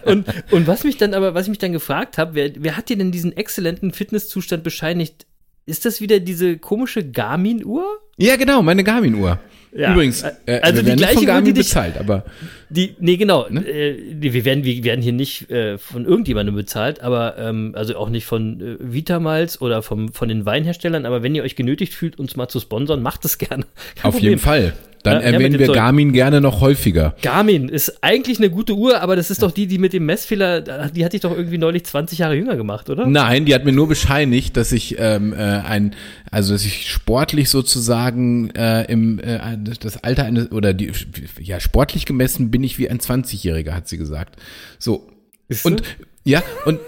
[0.05, 2.89] und, und was mich dann aber, was ich mich dann gefragt habe, wer, wer hat
[2.89, 5.27] dir denn diesen exzellenten Fitnesszustand bescheinigt?
[5.67, 7.87] Ist das wieder diese komische Garmin-Uhr?
[8.19, 9.41] Ja, genau, meine Garmin-Uhr.
[9.73, 9.93] Ja.
[9.93, 12.25] Übrigens, Also äh, die wir werden nicht gleiche Uhr, die dich- bezahlt, aber
[12.71, 13.47] Die, nee, genau.
[13.49, 13.65] Ne?
[13.67, 17.97] Äh, die- wir, werden, wir werden hier nicht äh, von irgendjemandem bezahlt, aber ähm, also
[17.97, 21.07] auch nicht von äh, Vitamals oder vom, von den Weinherstellern.
[21.07, 23.65] Aber wenn ihr euch genötigt fühlt, uns mal zu sponsern, macht es gerne.
[23.97, 24.31] Kein auf Problem.
[24.31, 24.73] jeden Fall.
[25.03, 25.77] Dann Ja, ja, erwähnen dem wir Zeug.
[25.77, 27.15] Garmin gerne noch häufiger.
[27.23, 30.61] Garmin ist eigentlich eine gute Uhr, aber das ist doch die, die mit dem Messfehler,
[30.91, 33.07] die hatte ich doch irgendwie neulich 20 Jahre jünger gemacht, oder?
[33.07, 35.95] Nein, die hat mir nur bescheinigt, dass ich ähm, äh, ein,
[36.31, 39.39] also dass ich sportlich sozusagen äh, im äh,
[39.81, 40.93] das Alter eines oder die
[41.41, 44.37] ja sportlich gemessen bin ich wie ein 20-Jähriger, hat sie gesagt.
[44.79, 45.09] So
[45.49, 45.85] Ist und so?
[46.25, 46.79] ja und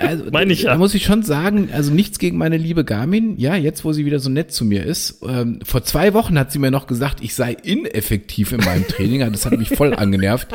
[0.00, 0.72] also, Meine ich ja.
[0.72, 3.38] Da muss ich schon sagen, also nichts gegen meine liebe Garmin.
[3.38, 5.22] Ja, jetzt wo sie wieder so nett zu mir ist.
[5.26, 9.20] Ähm, vor zwei Wochen hat sie mir noch gesagt, ich sei ineffektiv in meinem Training.
[9.32, 10.48] Das hat mich voll angenervt.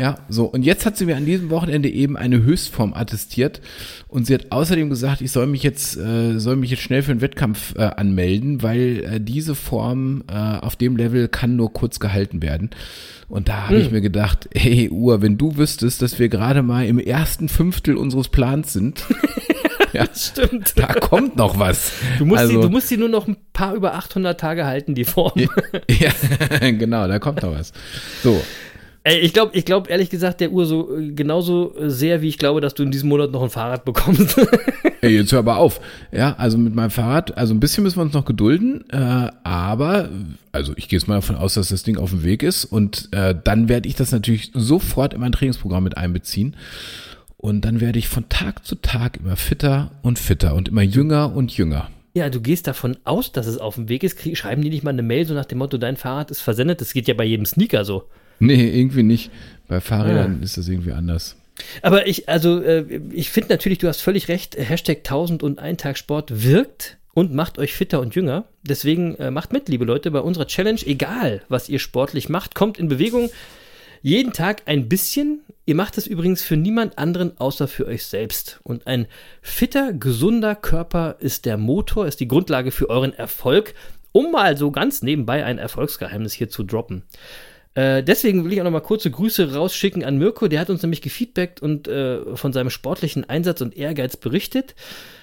[0.00, 0.44] Ja, so.
[0.46, 3.60] Und jetzt hat sie mir an diesem Wochenende eben eine Höchstform attestiert.
[4.08, 7.12] Und sie hat außerdem gesagt, ich soll mich jetzt, äh, soll mich jetzt schnell für
[7.12, 12.00] einen Wettkampf äh, anmelden, weil äh, diese Form äh, auf dem Level kann nur kurz
[12.00, 12.70] gehalten werden.
[13.28, 13.92] Und da habe ich Hm.
[13.92, 18.28] mir gedacht, hey Uhr, wenn du wüsstest, dass wir gerade mal im ersten Fünftel unseres
[18.28, 19.04] Plans sind,
[19.92, 20.74] ja, Stimmt.
[20.76, 21.92] da kommt noch was.
[22.18, 24.94] Du musst, also, sie, du musst sie nur noch ein paar über 800 Tage halten,
[24.94, 25.32] die Form.
[25.88, 26.10] ja,
[26.70, 27.72] genau, da kommt noch was.
[28.22, 28.40] So,
[29.04, 32.28] Ey, ich glaube, ich glaube ehrlich gesagt, der Uhr so äh, genauso äh, sehr, wie
[32.28, 34.40] ich glaube, dass du in diesem Monat noch ein Fahrrad bekommst.
[35.00, 35.80] ey, jetzt hör aber auf.
[36.12, 40.08] Ja, also mit meinem Fahrrad, also ein bisschen müssen wir uns noch gedulden, äh, aber
[40.52, 43.08] also ich gehe jetzt mal davon aus, dass das Ding auf dem Weg ist und
[43.10, 46.54] äh, dann werde ich das natürlich sofort in mein Trainingsprogramm mit einbeziehen.
[47.42, 51.34] Und dann werde ich von Tag zu Tag immer fitter und fitter und immer jünger
[51.34, 51.90] und jünger.
[52.14, 54.16] ja, du gehst davon aus, dass es auf dem Weg ist.
[54.16, 56.80] Krieg, schreiben die nicht mal eine Mail so nach dem Motto, dein Fahrrad ist versendet.
[56.80, 58.04] Das geht ja bei jedem Sneaker so.
[58.38, 59.32] Nee, irgendwie nicht.
[59.66, 61.36] Bei Fahrrädern ist das irgendwie anders.
[61.82, 64.56] Aber ich, also, äh, ich finde natürlich, du hast völlig recht.
[64.56, 68.44] Hashtag 1001 Tag Sport wirkt und macht euch fitter und jünger.
[68.62, 72.78] Deswegen äh, macht mit, liebe Leute, bei unserer Challenge, egal was ihr sportlich macht, kommt
[72.78, 73.30] in Bewegung.
[74.00, 75.40] Jeden Tag ein bisschen.
[75.64, 78.60] Ihr macht es übrigens für niemand anderen außer für euch selbst.
[78.64, 79.06] Und ein
[79.42, 83.74] fitter, gesunder Körper ist der Motor, ist die Grundlage für euren Erfolg.
[84.10, 87.04] Um mal so ganz nebenbei ein Erfolgsgeheimnis hier zu droppen.
[87.74, 90.48] Äh, deswegen will ich auch noch mal kurze Grüße rausschicken an Mirko.
[90.48, 94.74] Der hat uns nämlich gefeedbackt und äh, von seinem sportlichen Einsatz und Ehrgeiz berichtet.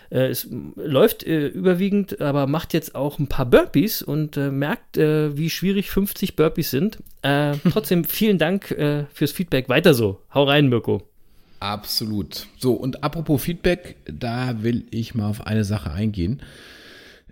[0.09, 4.97] Äh, es läuft äh, überwiegend, aber macht jetzt auch ein paar Burpees und äh, merkt,
[4.97, 6.99] äh, wie schwierig 50 Burpees sind.
[7.21, 9.69] Äh, trotzdem vielen Dank äh, fürs Feedback.
[9.69, 10.21] Weiter so.
[10.33, 11.03] Hau rein, Mirko.
[11.59, 12.47] Absolut.
[12.57, 16.41] So, und apropos Feedback, da will ich mal auf eine Sache eingehen.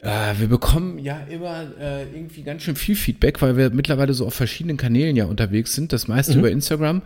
[0.02, 4.28] Äh, wir bekommen ja immer äh, irgendwie ganz schön viel Feedback, weil wir mittlerweile so
[4.28, 5.94] auf verschiedenen Kanälen ja unterwegs sind.
[5.94, 7.02] Das meiste über Instagram.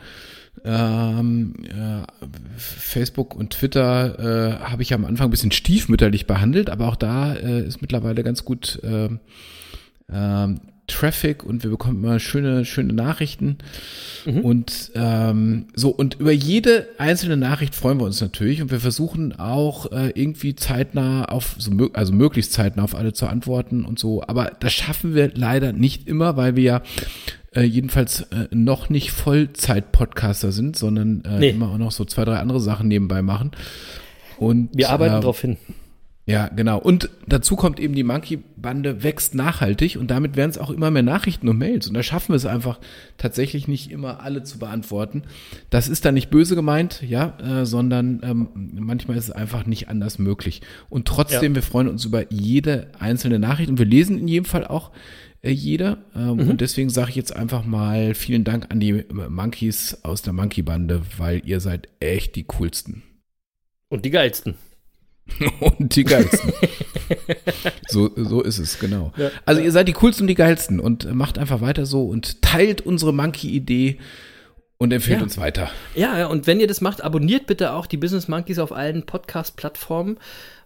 [0.64, 2.06] Ähm, äh,
[2.58, 7.34] Facebook und Twitter äh, habe ich am Anfang ein bisschen stiefmütterlich behandelt, aber auch da
[7.34, 9.20] äh, ist mittlerweile ganz gut ähm,
[10.12, 10.60] ähm,
[10.92, 13.58] Traffic und wir bekommen immer schöne, schöne Nachrichten.
[14.44, 19.38] Und ähm, so, und über jede einzelne Nachricht freuen wir uns natürlich und wir versuchen
[19.40, 24.22] auch äh, irgendwie zeitnah auf, so, also möglichst zeitnah auf alle zu antworten und so.
[24.28, 26.82] Aber das schaffen wir leider nicht immer, weil wir ja
[27.56, 31.50] äh, jedenfalls äh, noch nicht Vollzeit-Podcaster sind, sondern äh, Nee.
[31.50, 33.52] immer auch noch so zwei, drei andere Sachen nebenbei machen.
[34.38, 35.58] Und, Wir arbeiten äh, drauf hin.
[36.28, 36.78] Ja, genau.
[36.80, 41.02] Und dazu kommt eben die Monkey-Bande wächst nachhaltig und damit werden es auch immer mehr
[41.04, 41.88] Nachrichten und Mails.
[41.88, 42.80] Und da schaffen wir es einfach
[43.18, 45.24] tatsächlich nicht immer alle zu beantworten.
[45.72, 48.48] Das ist dann nicht böse gemeint, ja, äh, sondern ähm,
[48.80, 50.62] manchmal ist es einfach nicht anders möglich.
[50.90, 51.56] Und trotzdem, Ja.
[51.56, 54.92] wir freuen uns über jede einzelne Nachricht und wir lesen in jedem Fall auch
[55.44, 55.98] jeder.
[56.16, 56.50] Ähm, Mhm.
[56.52, 60.34] Und deswegen sage ich jetzt einfach mal vielen Dank an die äh, Monkeys aus der
[60.34, 63.04] Monkey-Bande, weil ihr seid echt die coolsten.
[63.90, 64.56] Und die geilsten.
[65.60, 66.52] Und die geilsten.
[67.88, 69.14] so, so ist es, genau.
[69.18, 69.32] Ja.
[69.46, 72.42] Also ihr seid die coolsten und die geilsten und äh, macht einfach weiter so und
[72.42, 73.98] teilt unsere Monkey-Idee
[74.78, 75.24] und empfehlt Ja.
[75.24, 75.70] uns weiter.
[75.96, 79.06] Ja, ja, und wenn ihr das macht, abonniert bitte auch die Business Monkeys auf allen
[79.06, 80.18] Podcast-Plattformen,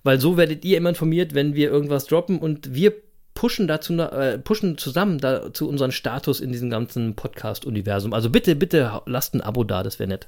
[0.04, 2.94] weil so werdet ihr immer informiert, wenn wir irgendwas droppen und wir
[3.36, 8.14] pushen dazu, äh, pushen zusammen da, zu unseren Status in diesem ganzen Podcast-Universum.
[8.14, 10.28] Also bitte, bitte lasst ein Abo da, das wäre nett.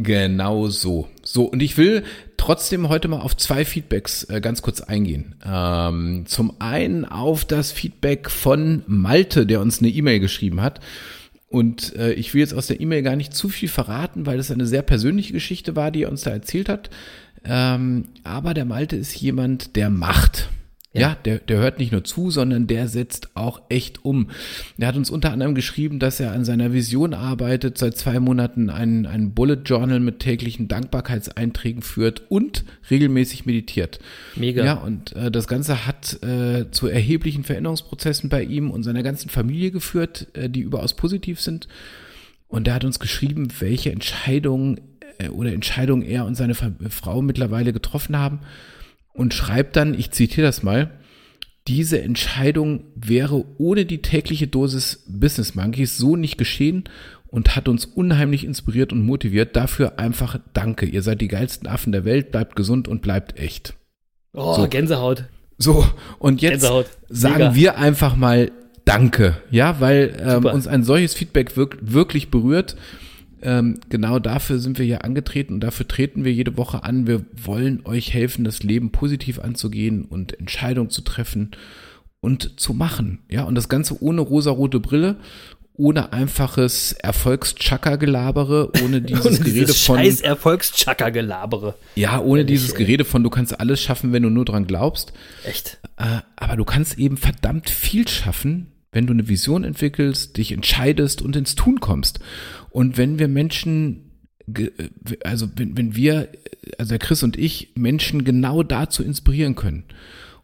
[0.00, 1.08] Genau so.
[1.22, 2.04] So, und ich will
[2.36, 5.34] trotzdem heute mal auf zwei Feedbacks äh, ganz kurz eingehen.
[5.44, 10.80] Ähm, zum einen auf das Feedback von Malte, der uns eine E-Mail geschrieben hat.
[11.48, 14.50] Und äh, ich will jetzt aus der E-Mail gar nicht zu viel verraten, weil es
[14.50, 16.90] eine sehr persönliche Geschichte war, die er uns da erzählt hat.
[17.44, 20.48] Ähm, aber der Malte ist jemand, der macht.
[20.94, 24.30] Ja, der, der hört nicht nur zu, sondern der setzt auch echt um.
[24.78, 28.70] Er hat uns unter anderem geschrieben, dass er an seiner Vision arbeitet, seit zwei Monaten
[28.70, 33.98] ein, ein Bullet Journal mit täglichen Dankbarkeitseinträgen führt und regelmäßig meditiert.
[34.34, 34.64] Mega.
[34.64, 39.28] Ja, und äh, das Ganze hat äh, zu erheblichen Veränderungsprozessen bei ihm und seiner ganzen
[39.28, 41.68] Familie geführt, äh, die überaus positiv sind.
[42.48, 44.80] Und er hat uns geschrieben, welche Entscheidungen
[45.18, 48.40] äh, oder Entscheidungen er und seine Frau mittlerweile getroffen haben
[49.18, 50.90] und schreibt dann, ich zitiere das mal,
[51.66, 56.84] diese Entscheidung wäre ohne die tägliche Dosis Business Monkeys so nicht geschehen
[57.26, 59.54] und hat uns unheimlich inspiriert und motiviert.
[59.56, 60.86] Dafür einfach danke.
[60.86, 63.74] Ihr seid die geilsten Affen der Welt, bleibt gesund und bleibt echt.
[64.32, 64.68] Oh, So.
[64.68, 65.24] Gänsehaut.
[65.58, 65.84] So,
[66.20, 66.66] und jetzt
[67.08, 68.52] sagen wir einfach mal
[68.84, 72.74] Danke, ja, weil ähm, uns ein solches Feedback wirk wirklich berührt.
[73.42, 77.06] Ähm, genau dafür sind wir hier angetreten und dafür treten wir jede Woche an.
[77.06, 81.52] Wir wollen euch helfen, das Leben positiv anzugehen und Entscheidungen zu treffen
[82.20, 83.20] und zu machen.
[83.30, 85.16] Ja, und das Ganze ohne rosarote Brille,
[85.74, 91.74] ohne einfaches Erfolgschakka-Gelabere, ohne dieses Ohne Gerede dieses von scheiß Erfolgschakka-Gelabere.
[91.94, 92.74] ja, ohne Ehrlich, dieses.
[92.74, 95.12] Gerede von du kannst alles schaffen, wenn du nur dran glaubst.
[95.44, 95.78] Echt.
[95.96, 101.22] Äh, aber du kannst eben verdammt viel schaffen, wenn du eine Vision entwickelst, dich entscheidest
[101.22, 102.18] und ins Tun kommst.
[102.68, 104.10] Und wenn wir Menschen,
[105.22, 106.30] also wenn, wenn wir,
[106.78, 109.84] also der Chris und ich, Menschen genau dazu inspirieren können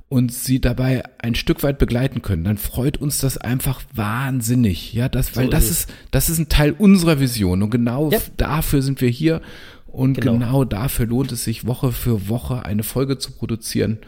[0.08, 4.92] und sie dabei ein Stück weit begleiten können, dann freut uns das einfach wahnsinnig.
[4.92, 8.20] Ja, das, weil So das ist, das ist ein Teil unserer Vision und genau Ja.
[8.36, 9.42] dafür sind wir hier
[9.88, 10.34] und Genau.
[10.34, 13.98] genau dafür lohnt es sich Woche für Woche eine Folge zu produzieren.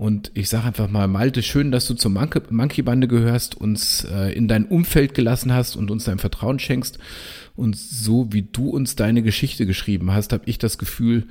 [0.00, 4.32] Und ich sage einfach mal, Malte, schön, dass du zur Monkey- Monkey-Bande gehörst, uns äh,
[4.32, 6.98] in dein Umfeld gelassen hast und uns dein Vertrauen schenkst.
[7.54, 11.26] Und so wie du uns deine Geschichte geschrieben hast, habe ich das Gefühl,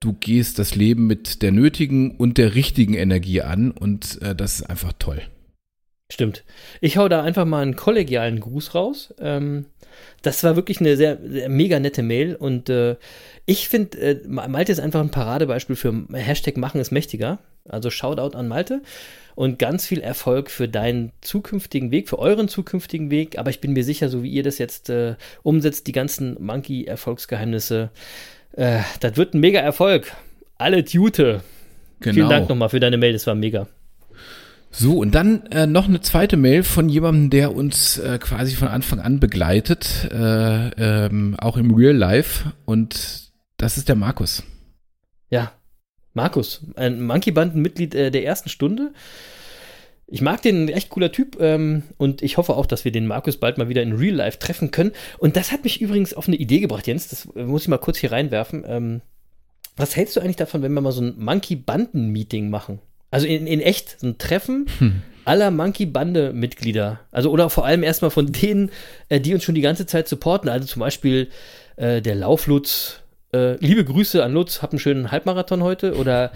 [0.00, 3.70] du gehst das Leben mit der nötigen und der richtigen Energie an.
[3.70, 5.20] Und äh, das ist einfach toll.
[6.10, 6.44] Stimmt.
[6.80, 9.12] Ich hau da einfach mal einen kollegialen Gruß raus.
[9.18, 9.66] Ähm,
[10.22, 12.96] das war wirklich eine sehr, sehr mega nette Mail und äh,
[13.44, 17.38] ich finde, äh, Malte ist einfach ein Paradebeispiel für Hashtag Machen ist mächtiger.
[17.68, 18.82] Also Shoutout an Malte
[19.34, 23.38] und ganz viel Erfolg für deinen zukünftigen Weg, für euren zukünftigen Weg.
[23.38, 27.90] Aber ich bin mir sicher, so wie ihr das jetzt äh, umsetzt, die ganzen Monkey-Erfolgsgeheimnisse,
[28.52, 30.12] äh, das wird ein mega Erfolg.
[30.58, 31.42] Alle Tute.
[32.00, 32.14] Genau.
[32.14, 33.66] Vielen Dank nochmal für deine Mail, das war mega.
[34.78, 38.68] So, und dann äh, noch eine zweite Mail von jemandem, der uns äh, quasi von
[38.68, 40.68] Anfang an begleitet, äh,
[41.06, 42.52] ähm, auch im Real Life.
[42.66, 44.42] Und das ist der Markus.
[45.30, 45.52] Ja,
[46.12, 48.92] Markus, ein Monkey-Banden-Mitglied äh, der ersten Stunde.
[50.08, 53.38] Ich mag den, echt cooler Typ ähm, und ich hoffe auch, dass wir den Markus
[53.38, 54.92] bald mal wieder in Real Life treffen können.
[55.16, 57.78] Und das hat mich übrigens auf eine Idee gebracht, Jens, das äh, muss ich mal
[57.78, 58.62] kurz hier reinwerfen.
[58.68, 59.00] Ähm,
[59.74, 62.80] was hältst du eigentlich davon, wenn wir mal so ein Monkey-Banden-Meeting machen?
[63.10, 64.66] Also in, in echt, so ein Treffen
[65.26, 67.00] aller Monkey-Bande-Mitglieder.
[67.10, 68.70] Also oder vor allem erstmal von denen,
[69.08, 70.48] äh, die uns schon die ganze Zeit supporten.
[70.48, 71.28] Also zum Beispiel
[71.76, 73.00] äh, der Lauflutz.
[73.32, 75.96] Äh, liebe Grüße an Lutz, hab einen schönen Halbmarathon heute.
[75.96, 76.32] Oder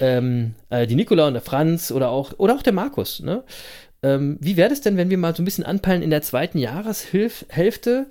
[0.00, 3.20] ähm, äh, die Nicola und der Franz oder auch, oder auch der Markus.
[3.20, 3.42] Ne?
[4.02, 6.58] Ähm, wie wäre das denn, wenn wir mal so ein bisschen anpeilen in der zweiten
[6.58, 8.06] Jahreshälfte?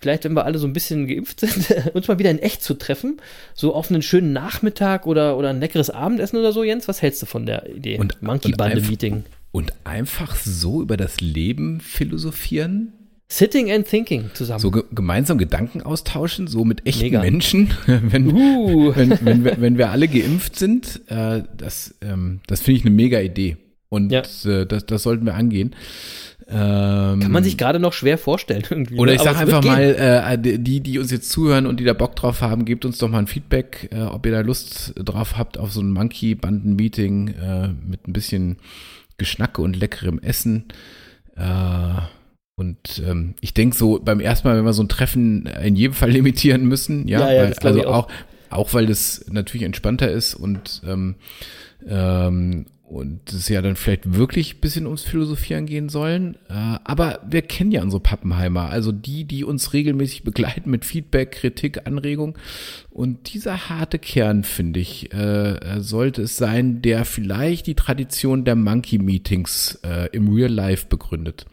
[0.00, 2.74] Vielleicht, wenn wir alle so ein bisschen geimpft sind, uns mal wieder in echt zu
[2.74, 3.20] treffen.
[3.54, 6.86] So auf einen schönen Nachmittag oder, oder ein leckeres Abendessen oder so, Jens.
[6.88, 7.98] Was hältst du von der Idee?
[7.98, 9.24] Und- Monkey Bande einfach- Meeting.
[9.50, 12.92] Und einfach so über das Leben philosophieren?
[13.30, 14.60] Sitting and Thinking zusammen.
[14.60, 17.20] So ge gemeinsam Gedanken austauschen, so mit echten Mega.
[17.20, 18.92] Menschen, wenn, Uh.
[18.94, 21.00] wenn, wenn, wir, wenn wir alle geimpft sind.
[21.08, 23.56] Äh, das ähm, das finde ich eine mega Idee.
[23.90, 24.20] Und Ja.
[24.44, 25.74] äh, das, das sollten wir angehen.
[26.50, 28.98] Ähm, Kann man sich gerade noch schwer vorstellen irgendwie.
[28.98, 29.16] Oder ne?
[29.16, 32.40] ich sage einfach mal, äh, die, die uns jetzt zuhören und die da Bock drauf
[32.40, 35.72] haben, gebt uns doch mal ein Feedback, äh, ob ihr da Lust drauf habt auf
[35.72, 38.56] so ein Monkey-Banden-Meeting äh, mit ein bisschen
[39.18, 40.64] Geschnacke und leckerem Essen.
[41.36, 42.00] Äh,
[42.56, 45.92] und ähm, ich denke so, beim ersten Mal, wenn wir so ein Treffen in jedem
[45.92, 48.04] Fall limitieren müssen, ja, Ja, ja, weil, also auch.
[48.04, 48.10] auch,
[48.48, 51.16] auch weil das natürlich entspannter ist und ähm,
[51.86, 56.36] ähm, und es ja dann vielleicht wirklich ein bisschen ums Philosophieren gehen sollen.
[56.48, 61.32] Äh, aber wir kennen ja unsere Pappenheimer, also die, die uns regelmäßig begleiten mit Feedback,
[61.32, 62.38] Kritik, Anregung.
[62.90, 68.56] Und dieser harte Kern, finde ich, äh, sollte es sein, der vielleicht die Tradition der
[68.56, 71.46] Monkey-Meetings äh, im Real Life begründet.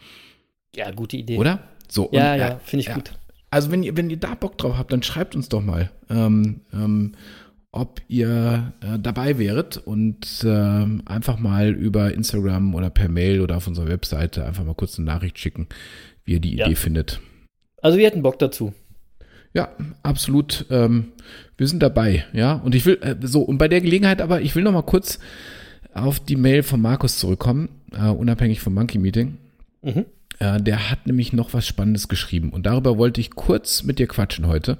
[0.76, 1.38] Ja, gute Idee.
[1.38, 1.60] Oder?
[1.90, 2.10] So.
[2.12, 3.12] Ja, und, ja, finde ich gut.
[3.52, 6.62] Also wenn ihr, wenn ihr da Bock drauf habt, dann schreibt uns doch mal, ähm,
[6.74, 7.14] ähm,
[7.76, 13.58] ob ihr äh, dabei wäret und ähm, einfach mal über Instagram oder per Mail oder
[13.58, 15.68] auf unserer Webseite einfach mal kurz eine Nachricht schicken,
[16.24, 16.66] wie ihr die Ja.
[16.66, 17.20] Idee findet.
[17.82, 18.74] Also wir hätten Bock dazu.
[19.54, 19.70] Ja,
[20.04, 20.66] absolut.
[20.70, 21.10] Ähm,
[21.58, 22.54] wir sind dabei, ja.
[22.54, 25.20] Und ich will äh, so und bei der Gelegenheit, aber ich will noch mal kurz
[25.94, 29.38] auf die Mail von Markus zurückkommen, äh, unabhängig vom Monkey Meeting.
[29.82, 30.06] Mhm.
[30.40, 34.08] Äh, der hat nämlich noch was Spannendes geschrieben und darüber wollte ich kurz mit dir
[34.08, 34.78] quatschen heute.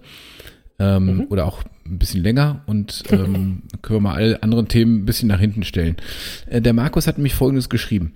[0.78, 5.06] Ähm, Oder auch ein bisschen länger und ähm, können wir mal alle anderen Themen ein
[5.06, 5.96] bisschen nach hinten stellen.
[6.48, 8.14] Äh, der Markus hat nämlich Folgendes geschrieben.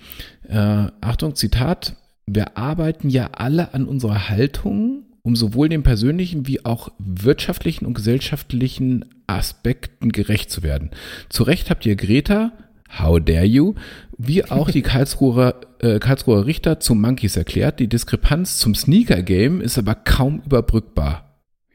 [0.48, 1.96] Äh, Achtung, Zitat.
[2.26, 7.94] Wir arbeiten ja alle an unserer Haltung, um sowohl den persönlichen wie auch wirtschaftlichen und
[7.94, 10.92] gesellschaftlichen Aspekten gerecht zu werden.
[11.30, 12.52] Zu Recht habt ihr Greta,
[13.00, 13.76] how dare you,
[14.18, 17.80] wie auch die Karlsruher, äh, Karlsruher Richter zu Monkeys erklärt.
[17.80, 21.29] Die Diskrepanz zum Sneaker-Game ist aber kaum überbrückbar.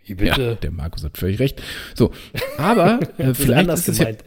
[0.06, 1.62] Wie Ja, der Markus hat völlig recht.
[1.94, 2.12] So,
[2.58, 4.24] aber äh, vielleicht ist es ja, gemeint.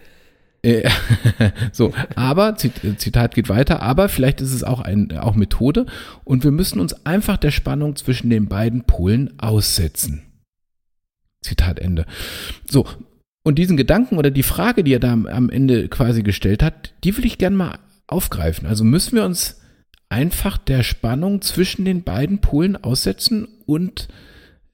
[0.64, 0.90] äh,
[1.72, 5.86] so, aber äh, Zitat geht weiter, aber vielleicht ist es auch ein auch Methode
[6.24, 10.24] und wir müssen uns einfach der Spannung zwischen den beiden Polen aussetzen.
[11.42, 12.06] Zitat Ende.
[12.70, 12.88] So,
[13.44, 17.16] und diesen Gedanken oder die Frage, die er da am- Ende quasi gestellt hat, die
[17.18, 18.68] will ich gerne mal aufgreifen.
[18.68, 19.62] Also müssen wir uns
[20.10, 24.08] einfach der Spannung zwischen den beiden Polen aussetzen und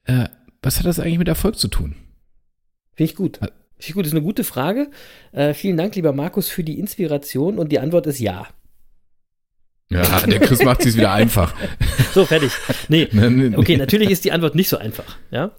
[0.06, 0.26] äh,
[0.64, 1.96] was hat das eigentlich mit Erfolg zu tun?
[2.96, 3.38] Finde ich gut.
[3.38, 4.90] Finde ich gut, ist eine gute Frage.
[5.32, 8.48] Äh, vielen Dank, lieber Markus, für die Inspiration und die Antwort ist ja.
[9.90, 11.54] Ja, der Chris macht es wieder einfach.
[12.14, 12.52] So, fertig.
[12.88, 15.52] Nee, Ne, ne, okay, natürlich ist die Antwort nicht so einfach, ja.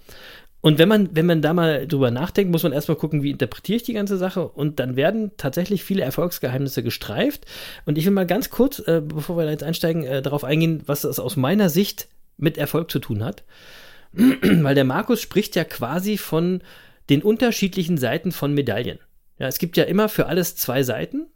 [0.61, 3.77] Und wenn man, wenn man da mal drüber nachdenkt, muss man erstmal gucken, wie interpretiere
[3.77, 4.49] ich die ganze Sache.
[4.49, 7.45] Und dann werden tatsächlich viele Erfolgsgeheimnisse gestreift.
[7.85, 10.83] Und ich will mal ganz kurz, äh, bevor wir da jetzt einsteigen, äh, darauf eingehen,
[10.87, 13.45] was das aus meiner Sicht mit Erfolg zu tun hat.
[14.43, 16.63] Weil der Markus spricht ja quasi von
[17.11, 18.99] den unterschiedlichen Seiten von Medaillen.
[19.39, 21.27] Ja, es gibt ja immer für alles zwei Seiten.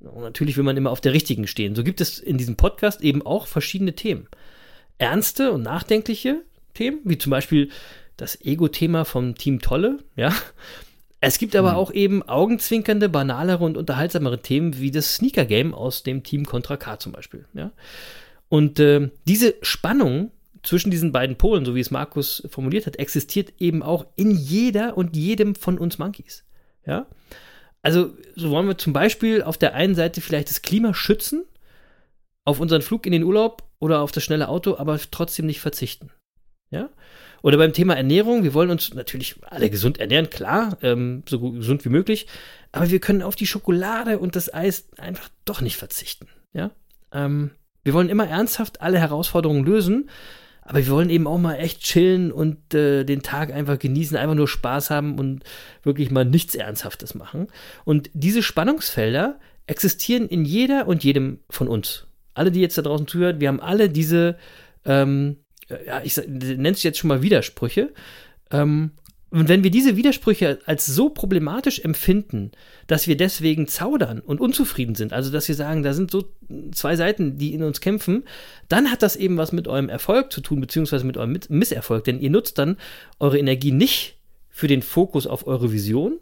[0.00, 1.74] Und natürlich will man immer auf der richtigen stehen.
[1.74, 4.28] So gibt es in diesem Podcast eben auch verschiedene Themen.
[4.98, 6.42] Ernste und nachdenkliche
[6.74, 7.70] Themen, wie zum Beispiel
[8.16, 10.34] das Ego-Thema vom Team Tolle, ja.
[11.20, 16.22] Es gibt aber auch eben augenzwinkernde, banalere und unterhaltsamere Themen wie das Sneaker-Game aus dem
[16.22, 17.72] Team Contra K zum Beispiel, ja.
[18.48, 20.30] Und ähm, diese Spannung
[20.62, 24.96] zwischen diesen beiden Polen, so wie es Markus formuliert hat, existiert eben auch in jeder
[24.96, 26.44] und jedem von uns Monkeys,
[26.84, 27.06] ja.
[27.82, 31.44] Also, so wollen wir zum Beispiel auf der einen Seite vielleicht das Klima schützen,
[32.44, 36.10] auf unseren Flug in den Urlaub oder auf das schnelle Auto, aber trotzdem nicht verzichten.
[36.70, 36.90] Ja?
[37.42, 41.84] Oder beim Thema Ernährung, wir wollen uns natürlich alle gesund ernähren, klar, ähm, so gesund
[41.84, 42.26] wie möglich,
[42.72, 46.28] aber wir können auf die Schokolade und das Eis einfach doch nicht verzichten.
[46.52, 46.72] Ja?
[47.12, 47.52] Ähm,
[47.84, 50.10] wir wollen immer ernsthaft alle Herausforderungen lösen,
[50.68, 54.34] aber wir wollen eben auch mal echt chillen und äh, den Tag einfach genießen, einfach
[54.34, 55.42] nur Spaß haben und
[55.82, 57.46] wirklich mal nichts Ernsthaftes machen.
[57.86, 62.06] Und diese Spannungsfelder existieren in jeder und jedem von uns.
[62.34, 64.36] Alle, die jetzt da draußen zuhören, wir haben alle diese,
[64.84, 65.38] ähm,
[65.70, 67.94] ja, ich nenne es jetzt schon mal Widersprüche.
[68.50, 68.90] Ähm,
[69.30, 72.50] und wenn wir diese Widersprüche als so problematisch empfinden,
[72.86, 76.32] dass wir deswegen zaudern und unzufrieden sind, also dass wir sagen, da sind so
[76.72, 78.24] zwei Seiten, die in uns kämpfen,
[78.68, 82.04] dann hat das eben was mit eurem Erfolg zu tun, beziehungsweise mit eurem Misserfolg.
[82.04, 82.78] Denn ihr nutzt dann
[83.18, 84.16] eure Energie nicht
[84.48, 86.18] für den Fokus auf eure Vision,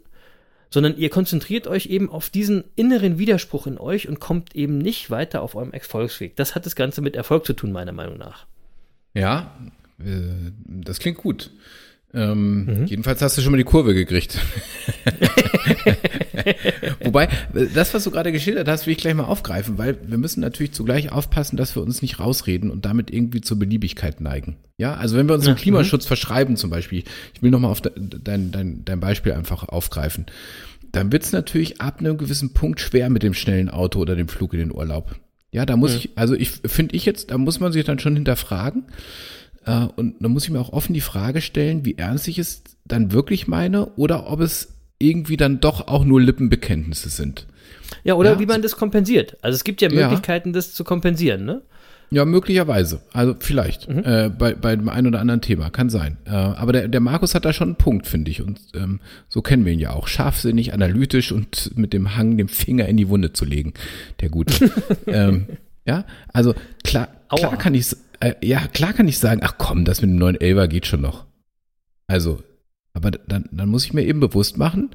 [0.69, 5.09] sondern ihr konzentriert euch eben auf diesen inneren Widerspruch in euch und kommt eben nicht
[5.09, 6.35] weiter auf eurem Erfolgsweg.
[6.35, 8.45] Das hat das Ganze mit Erfolg zu tun, meiner Meinung nach.
[9.13, 9.57] Ja,
[9.99, 11.51] äh, das klingt gut.
[12.13, 12.85] Ähm, Mhm.
[12.85, 14.39] Jedenfalls hast du schon mal die Kurve gekriegt.
[17.03, 17.27] Wobei,
[17.73, 20.71] das, was du gerade geschildert hast, will ich gleich mal aufgreifen, weil wir müssen natürlich
[20.71, 24.57] zugleich aufpassen, dass wir uns nicht rausreden und damit irgendwie zur Beliebigkeit neigen.
[24.77, 27.03] Ja, also wenn wir uns dem Klimaschutz verschreiben zum Beispiel,
[27.33, 30.25] ich will nochmal auf de, dein, dein, dein Beispiel einfach aufgreifen,
[30.91, 34.27] dann wird es natürlich ab einem gewissen Punkt schwer mit dem schnellen Auto oder dem
[34.27, 35.15] Flug in den Urlaub.
[35.51, 38.15] Ja, da muss ich, also ich finde ich jetzt, da muss man sich dann schon
[38.15, 38.83] hinterfragen.
[39.67, 42.63] Äh, und da muss ich mir auch offen die Frage stellen, wie ernst ich es
[42.85, 47.45] dann wirklich meine oder ob es irgendwie dann doch auch nur Lippenbekenntnisse sind.
[48.03, 49.37] Ja, oder Ja, wie man das kompensiert.
[49.41, 50.07] Also es gibt ja Ja.
[50.07, 51.61] Möglichkeiten, das zu kompensieren, ne?
[52.09, 53.01] Ja, möglicherweise.
[53.11, 53.89] Also vielleicht.
[53.89, 55.69] Äh, bei, bei dem einen oder anderen Thema.
[55.69, 56.15] Kann sein.
[56.25, 58.41] Äh, aber der, der Markus hat da schon einen Punkt, finde ich.
[58.41, 60.07] Und ähm, so kennen wir ihn ja auch.
[60.07, 63.73] Scharfsinnig, analytisch und mit dem Hang, den Finger in die Wunde zu legen.
[64.21, 64.71] Der Gute.
[65.07, 65.47] ähm,
[65.85, 66.53] ja, also
[66.83, 67.87] klar, klar kann ich
[68.19, 71.01] äh, ja, klar kann ich sagen, ach komm, das mit dem neuen Elver geht schon
[71.01, 71.25] noch.
[72.07, 72.41] Also,
[72.93, 74.91] aber dann, dann muss ich mir eben bewusst machen,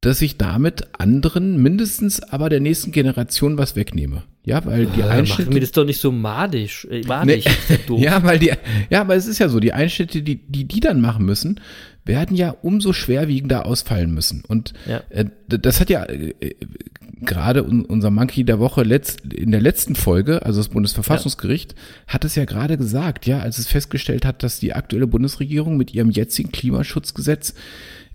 [0.00, 4.22] dass ich damit anderen, mindestens aber der nächsten Generation was wegnehme.
[4.44, 5.52] Ja, weil die Ja, machen Einschnitte.
[5.52, 6.86] wir das doch nicht so madisch.
[6.90, 7.52] Äh, madig, Nee.
[7.74, 8.00] ja doof.
[8.02, 8.50] Ja, weil die,
[8.88, 11.60] ja, aber es ist ja so, die Einschnitte, die, die die dann machen müssen,
[12.06, 14.42] werden ja umso schwerwiegender ausfallen müssen.
[14.48, 15.02] Und Ja.
[15.10, 16.54] äh, das hat ja äh, äh,
[17.20, 21.74] gerade un, unser Monkey der Woche letzt, in der letzten Folge, also das Bundesverfassungsgericht,
[22.06, 25.92] hat es ja gerade gesagt, ja, als es festgestellt hat, dass die aktuelle Bundesregierung mit
[25.92, 27.54] ihrem jetzigen Klimaschutzgesetz äh,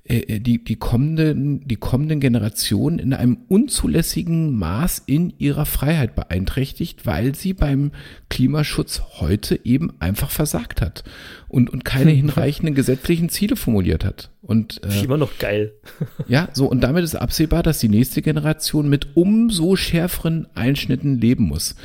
[0.08, 7.34] die, die, kommenden, die kommenden Generationen in einem unzulässigen Maß in ihrer Freiheit beeinträchtigt, weil
[7.34, 7.91] sie beim
[8.30, 11.03] Klimaschutz heute eben einfach versagt hat
[11.47, 14.30] und, und keine hinreichenden gesetzlichen Ziele formuliert hat.
[14.43, 15.74] Und äh, Immer noch geil.
[16.28, 21.45] ja, so und damit ist absehbar, dass die nächste Generation mit umso schärferen Einschnitten leben
[21.45, 21.76] muss.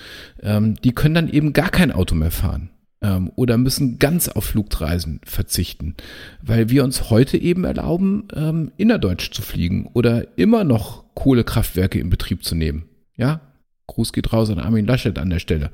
[0.42, 2.68] Ähm, die können dann eben gar kein Auto mehr fahren
[3.02, 5.94] ähm, oder müssen ganz auf Flugreisen verzichten,
[6.42, 12.10] weil wir uns heute eben erlauben, ähm, innerdeutsch zu fliegen oder immer noch Kohlekraftwerke in
[12.10, 12.84] Betrieb zu nehmen.
[13.16, 13.40] Ja,
[13.86, 15.70] Gruß geht raus an Armin Laschet an der Stelle.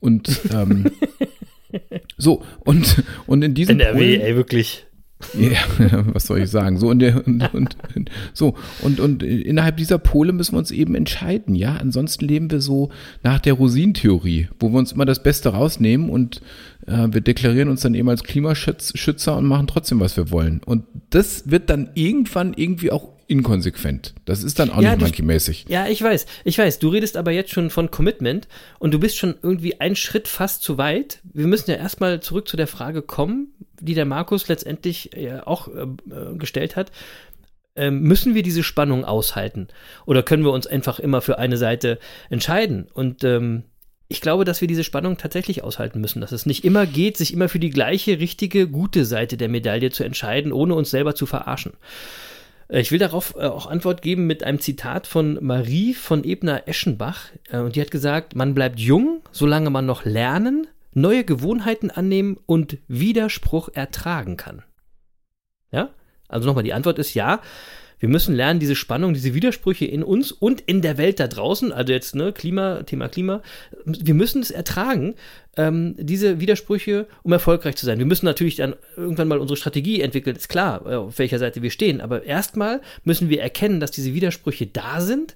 [0.00, 0.90] Und ähm,
[2.16, 4.85] so und und in diesem NRW, Polen- ey, wirklich.
[5.34, 5.58] Ja,
[6.12, 6.78] was soll ich sagen?
[6.78, 11.54] So und, und, und so und und innerhalb dieser Pole müssen wir uns eben entscheiden,
[11.54, 11.76] ja.
[11.76, 12.90] Ansonsten leben wir so
[13.22, 16.42] nach der Rosinentheorie, wo wir uns immer das Beste rausnehmen und
[16.86, 20.60] äh, wir deklarieren uns dann eben als Klimaschützer und machen trotzdem, was wir wollen.
[20.64, 24.14] Und das wird dann irgendwann irgendwie auch inkonsequent.
[24.24, 25.66] Das ist dann auch Ja, nicht monkey-mäßig.
[25.68, 26.78] Ja, ich weiß, ich weiß.
[26.78, 28.48] Du redest aber jetzt schon von Commitment
[28.78, 31.20] und du bist schon irgendwie einen Schritt fast zu weit.
[31.32, 33.48] Wir müssen ja erstmal zurück zu der Frage kommen,
[33.80, 36.92] die der Markus letztendlich ja auch äh, äh, gestellt hat.
[37.74, 39.68] Ähm, müssen wir diese Spannung aushalten?
[40.06, 41.98] Oder können wir uns einfach immer für eine Seite
[42.30, 42.88] entscheiden?
[42.92, 43.64] Und ähm,
[44.08, 47.32] ich glaube, dass wir diese Spannung tatsächlich aushalten müssen, dass es nicht immer geht, sich
[47.32, 51.26] immer für die gleiche, richtige, gute Seite der Medaille zu entscheiden, ohne uns selber zu
[51.26, 51.72] verarschen.
[52.68, 57.30] Äh, Ich will darauf äh, auch Antwort geben mit einem Zitat von Marie von Ebner-Eschenbach.
[57.50, 62.38] Äh, Und die hat gesagt, man bleibt jung, solange man noch lernen, neue Gewohnheiten annehmen
[62.46, 64.62] und Widerspruch ertragen kann.
[65.70, 65.90] Ja?
[66.28, 67.40] Also nochmal, die Antwort ist ja.
[67.98, 71.72] Wir müssen lernen, diese Spannung, diese Widersprüche in uns und in der Welt da draußen,
[71.72, 73.42] also jetzt ne, Klima, Thema Klima,
[73.84, 75.14] wir müssen es ertragen,
[75.56, 77.98] ähm, diese Widersprüche, um erfolgreich zu sein.
[77.98, 81.62] Wir müssen natürlich dann irgendwann mal unsere Strategie entwickeln, ist klar, äh, auf welcher Seite
[81.62, 85.34] wir stehen, aber erstmal müssen wir erkennen, dass diese Widersprüche da sind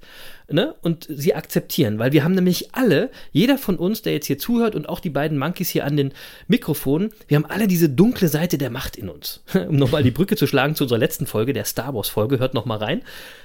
[0.52, 4.38] ne, und sie akzeptieren, weil wir haben nämlich alle, jeder von uns, der jetzt hier
[4.38, 6.12] zuhört und auch die beiden Monkeys hier an den
[6.48, 9.42] Mikrofonen, wir haben alle diese dunkle Seite der Macht in uns.
[9.70, 12.54] Um nochmal die Brücke zu schlagen zu unserer letzten Folge, der Star Wars Folge, hört
[12.54, 13.02] nochmal rein.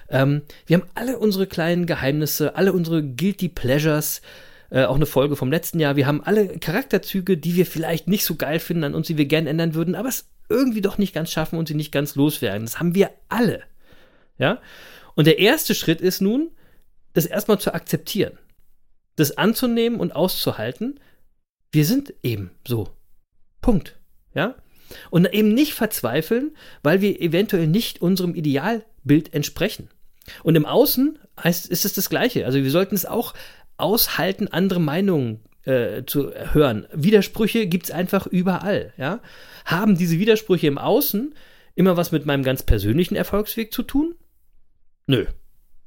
[0.09, 4.21] Ähm, wir haben alle unsere kleinen Geheimnisse, alle unsere Guilty Pleasures,
[4.69, 5.95] äh, auch eine Folge vom letzten Jahr.
[5.95, 9.25] Wir haben alle Charakterzüge, die wir vielleicht nicht so geil finden an uns, die wir
[9.25, 12.63] gern ändern würden, aber es irgendwie doch nicht ganz schaffen und sie nicht ganz loswerden.
[12.63, 13.63] Das haben wir alle.
[14.37, 14.59] Ja?
[15.15, 16.49] Und der erste Schritt ist nun,
[17.15, 18.37] das erstmal zu akzeptieren.
[19.15, 20.99] Das anzunehmen und auszuhalten.
[21.71, 22.89] Wir sind eben so.
[23.61, 23.97] Punkt.
[24.35, 24.55] Ja?
[25.09, 29.89] Und eben nicht verzweifeln, weil wir eventuell nicht unserem Idealbild entsprechen.
[30.43, 32.45] Und im Außen heißt, ist es das Gleiche.
[32.45, 33.33] Also wir sollten es auch
[33.77, 36.85] aushalten, andere Meinungen äh, zu hören.
[36.93, 38.93] Widersprüche gibt es einfach überall.
[38.97, 39.21] Ja?
[39.63, 41.33] Haben diese Widersprüche im Außen
[41.75, 44.15] immer was mit meinem ganz persönlichen Erfolgsweg zu tun?
[45.07, 45.25] Nö.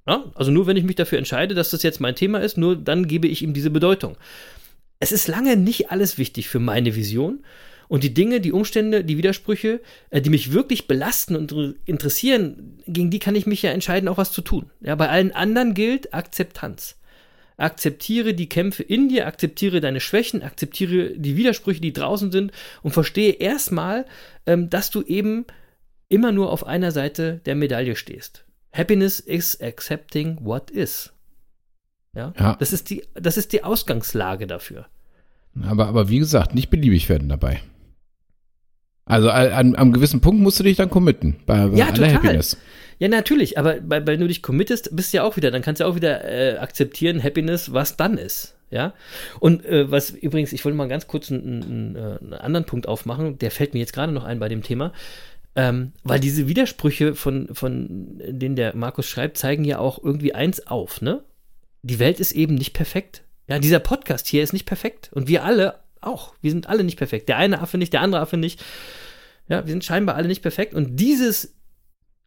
[0.08, 0.24] Ja?
[0.34, 3.06] Also nur wenn ich mich dafür entscheide, dass das jetzt mein Thema ist, nur dann
[3.06, 4.16] gebe ich ihm diese Bedeutung.
[5.00, 7.44] Es ist lange nicht alles wichtig für meine Vision.
[7.88, 9.80] Und die Dinge, die Umstände, die Widersprüche,
[10.10, 14.18] äh, die mich wirklich belasten und interessieren, gegen die kann ich mich ja entscheiden, auch
[14.18, 14.70] was zu tun.
[14.80, 16.96] Ja, bei allen anderen gilt Akzeptanz.
[17.56, 22.52] Akzeptiere die Kämpfe in dir, akzeptiere deine Schwächen, akzeptiere die Widersprüche, die draußen sind
[22.82, 24.06] und verstehe erstmal,
[24.46, 25.46] ähm, dass du eben
[26.08, 28.44] immer nur auf einer Seite der Medaille stehst.
[28.72, 31.12] Happiness is accepting what is.
[32.14, 32.32] Ja?
[32.38, 32.56] Ja.
[32.56, 34.86] Das, ist die, das ist die Ausgangslage dafür.
[35.62, 37.60] Aber, aber wie gesagt, nicht beliebig werden dabei.
[39.04, 41.36] Also an, einem gewissen Punkt musst du dich dann committen.
[41.46, 42.14] Bei, bei Ja, total.
[42.14, 42.58] Happiness.
[42.98, 45.80] Ja, natürlich, aber bei, wenn du dich committest, bist du ja auch wieder, dann kannst
[45.80, 48.56] du auch wieder äh, akzeptieren, Happiness, was dann ist.
[48.70, 48.92] Ja.
[49.40, 52.86] Und äh, was übrigens, ich wollte mal ganz kurz einen, einen, äh, einen anderen Punkt
[52.86, 54.92] aufmachen, der fällt mir jetzt gerade noch ein bei dem Thema.
[55.54, 60.66] Ähm, weil diese Widersprüche, von, von denen der Markus schreibt, zeigen ja auch irgendwie eins
[60.66, 61.24] auf, ne?
[61.82, 63.22] Die Welt ist eben nicht perfekt.
[63.48, 65.10] Ja, dieser Podcast hier ist nicht perfekt.
[65.12, 66.34] Und wir alle auch.
[66.40, 67.28] Wir sind alle nicht perfekt.
[67.28, 68.62] Der eine Affe nicht, der andere Affe nicht.
[69.48, 70.74] Ja, wir sind scheinbar alle nicht perfekt.
[70.74, 71.54] Und dieses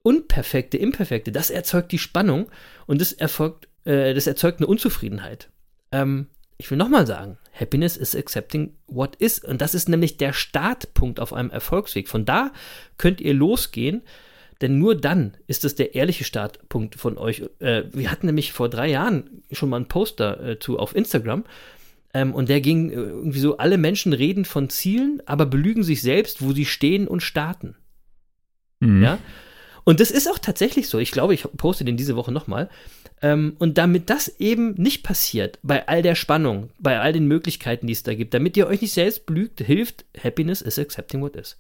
[0.04, 2.50] Unperfekte, Imperfekte, das erzeugt die Spannung
[2.88, 5.50] und das, erfolgt, äh, das erzeugt eine Unzufriedenheit.
[5.92, 9.40] Ähm, ich will nochmal sagen, Happiness is accepting what is.
[9.40, 12.08] Und das ist nämlich der Startpunkt auf einem Erfolgsweg.
[12.08, 12.52] Von da
[12.98, 14.02] könnt ihr losgehen,
[14.62, 17.44] denn nur dann ist es der ehrliche Startpunkt von euch.
[17.60, 21.44] Äh, wir hatten nämlich vor drei Jahren schon mal einen Poster äh, zu auf Instagram.
[22.14, 26.02] Ähm, und der ging äh, irgendwie so, alle Menschen reden von Zielen, aber belügen sich
[26.02, 27.76] selbst, wo sie stehen und starten.
[28.80, 29.04] Mhm.
[29.04, 29.18] Ja.
[29.84, 31.00] Und das ist auch tatsächlich so.
[31.00, 32.70] Ich glaube, ich poste den diese Woche nochmal.
[33.22, 37.88] Ähm, und damit das eben nicht passiert, bei all der Spannung, bei all den Möglichkeiten,
[37.88, 41.36] die es da gibt, damit ihr euch nicht selbst belügt, hilft Happiness is accepting what
[41.36, 41.58] is.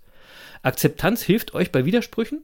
[0.63, 2.43] Akzeptanz hilft euch bei Widersprüchen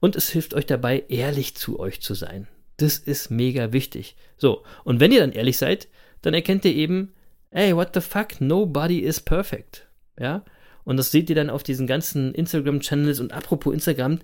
[0.00, 2.46] und es hilft euch dabei, ehrlich zu euch zu sein.
[2.76, 4.16] Das ist mega wichtig.
[4.36, 5.88] So, und wenn ihr dann ehrlich seid,
[6.22, 7.12] dann erkennt ihr eben,
[7.50, 9.86] hey, what the fuck, nobody is perfect.
[10.18, 10.44] Ja,
[10.84, 14.20] und das seht ihr dann auf diesen ganzen Instagram-Channels und apropos Instagram,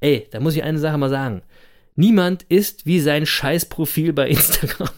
[0.00, 1.42] ey, da muss ich eine Sache mal sagen.
[1.96, 4.90] Niemand ist wie sein Scheißprofil bei Instagram.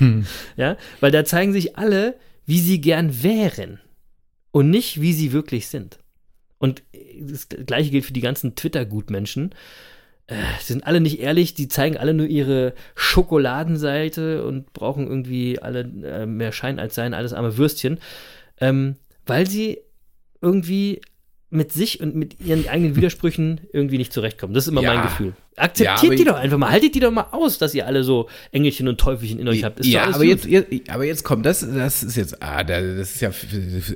[0.56, 2.14] Ja, weil da zeigen sich alle,
[2.46, 3.80] wie sie gern wären
[4.52, 5.98] und nicht, wie sie wirklich sind.
[6.58, 6.82] Und
[7.20, 9.54] das gleiche gilt für die ganzen Twitter-Gutmenschen.
[10.26, 15.60] Äh, sie sind alle nicht ehrlich, die zeigen alle nur ihre Schokoladenseite und brauchen irgendwie
[15.60, 17.98] alle äh, mehr Schein als Sein, alles arme Würstchen,
[18.60, 18.96] ähm,
[19.26, 19.78] weil sie
[20.40, 21.00] irgendwie
[21.50, 24.52] mit sich und mit ihren eigenen Widersprüchen irgendwie nicht zurechtkommen.
[24.54, 24.94] Das ist immer Ja.
[24.94, 25.32] mein Gefühl.
[25.56, 26.70] Ja, Akzeptiert aber die doch einfach mal.
[26.70, 29.80] Haltet die doch mal aus, dass ihr alle so Engelchen und Teufelchen in euch habt.
[29.80, 30.44] Ist ja, aber gut.
[30.44, 33.30] jetzt, aber jetzt kommt, das, das ist jetzt, ah, da- das ist ja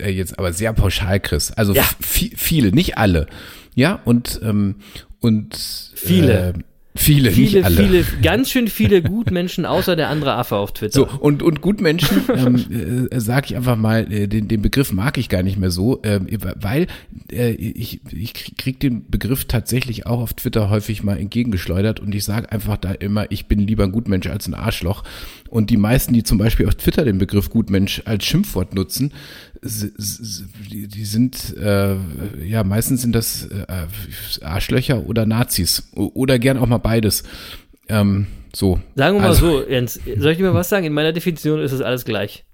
[0.00, 1.50] äh, jetzt aber sehr pauschal, Chris.
[1.52, 1.84] Also Ja.
[2.00, 3.26] viele, nicht alle.
[3.74, 4.76] Ja, und, ähm,
[5.20, 5.56] und
[5.94, 6.48] Viele.
[6.48, 6.52] Äh,
[6.94, 10.92] viele, viele, viele, ganz schön viele Gutmenschen, außer der andere Affe auf Twitter.
[10.92, 15.18] So, und, und Gutmenschen, ähm, äh, sage ich einfach mal, äh, den, den Begriff mag
[15.18, 16.26] ich gar nicht mehr so, ähm,
[16.60, 16.86] weil
[17.30, 22.14] äh, ich, ich krieg krieg den Begriff tatsächlich auch auf Twitter häufig mal entgegengeschleudert und
[22.14, 25.04] ich sage einfach da immer, ich bin lieber ein Gutmensch als ein Arschloch.
[25.52, 29.12] Und die meisten, die zum Beispiel auf Twitter den Begriff Gutmensch als Schimpfwort nutzen,
[29.62, 31.96] die, sind, äh,
[32.42, 33.66] ja, meistens sind das äh,
[34.42, 37.24] Arschlöcher oder Nazis oder gern auch mal beides.
[37.90, 38.80] Ähm, so.
[38.94, 40.86] Sagen wir mal Also- so, Jens, soll ich dir mal was sagen?
[40.86, 42.44] In meiner Definition ist es alles gleich.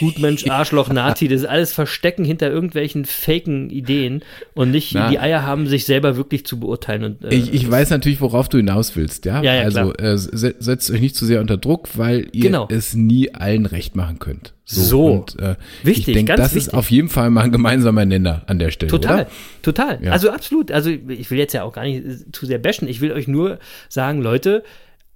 [0.00, 4.22] Gutmensch, Arschloch, Nazi, das ist alles Verstecken hinter irgendwelchen faken Ideen
[4.54, 5.08] und nicht Na.
[5.10, 7.04] die Eier haben, sich selber wirklich zu beurteilen.
[7.04, 9.42] Und, äh, Ich, ich weiß natürlich, worauf du hinaus willst, ja.
[9.42, 12.68] Ja, ja, also äh, se- setzt euch nicht zu sehr unter Druck, weil ihr Genau.
[12.70, 14.54] es nie allen recht machen könnt.
[14.64, 15.06] So.
[15.06, 16.68] Und, äh, Wichtig, ich denke, ganz das wichtig.
[16.68, 18.90] ist auf jeden Fall mal ein gemeinsamer Nenner an der Stelle.
[18.90, 19.26] Total, Oder?
[19.62, 19.98] total.
[20.02, 20.12] Ja.
[20.12, 20.70] Also absolut.
[20.70, 22.88] Also ich will jetzt ja auch gar nicht äh, zu sehr bashen.
[22.88, 23.58] Ich will euch nur
[23.88, 24.62] sagen, Leute,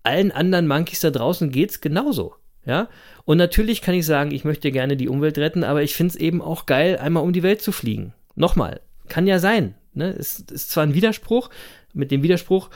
[0.03, 2.35] allen anderen Monkeys da draußen geht's genauso.
[2.67, 2.89] Ja.
[3.27, 6.17] Und natürlich kann ich sagen, ich möchte gerne die Umwelt retten, aber ich finde es
[6.17, 8.15] eben auch geil, einmal um die Welt zu fliegen.
[8.37, 9.75] Nochmal, kann ja sein.
[9.93, 10.15] Ne?
[10.17, 11.51] Es ist zwar ein Widerspruch,
[11.93, 12.71] mit dem Widerspruch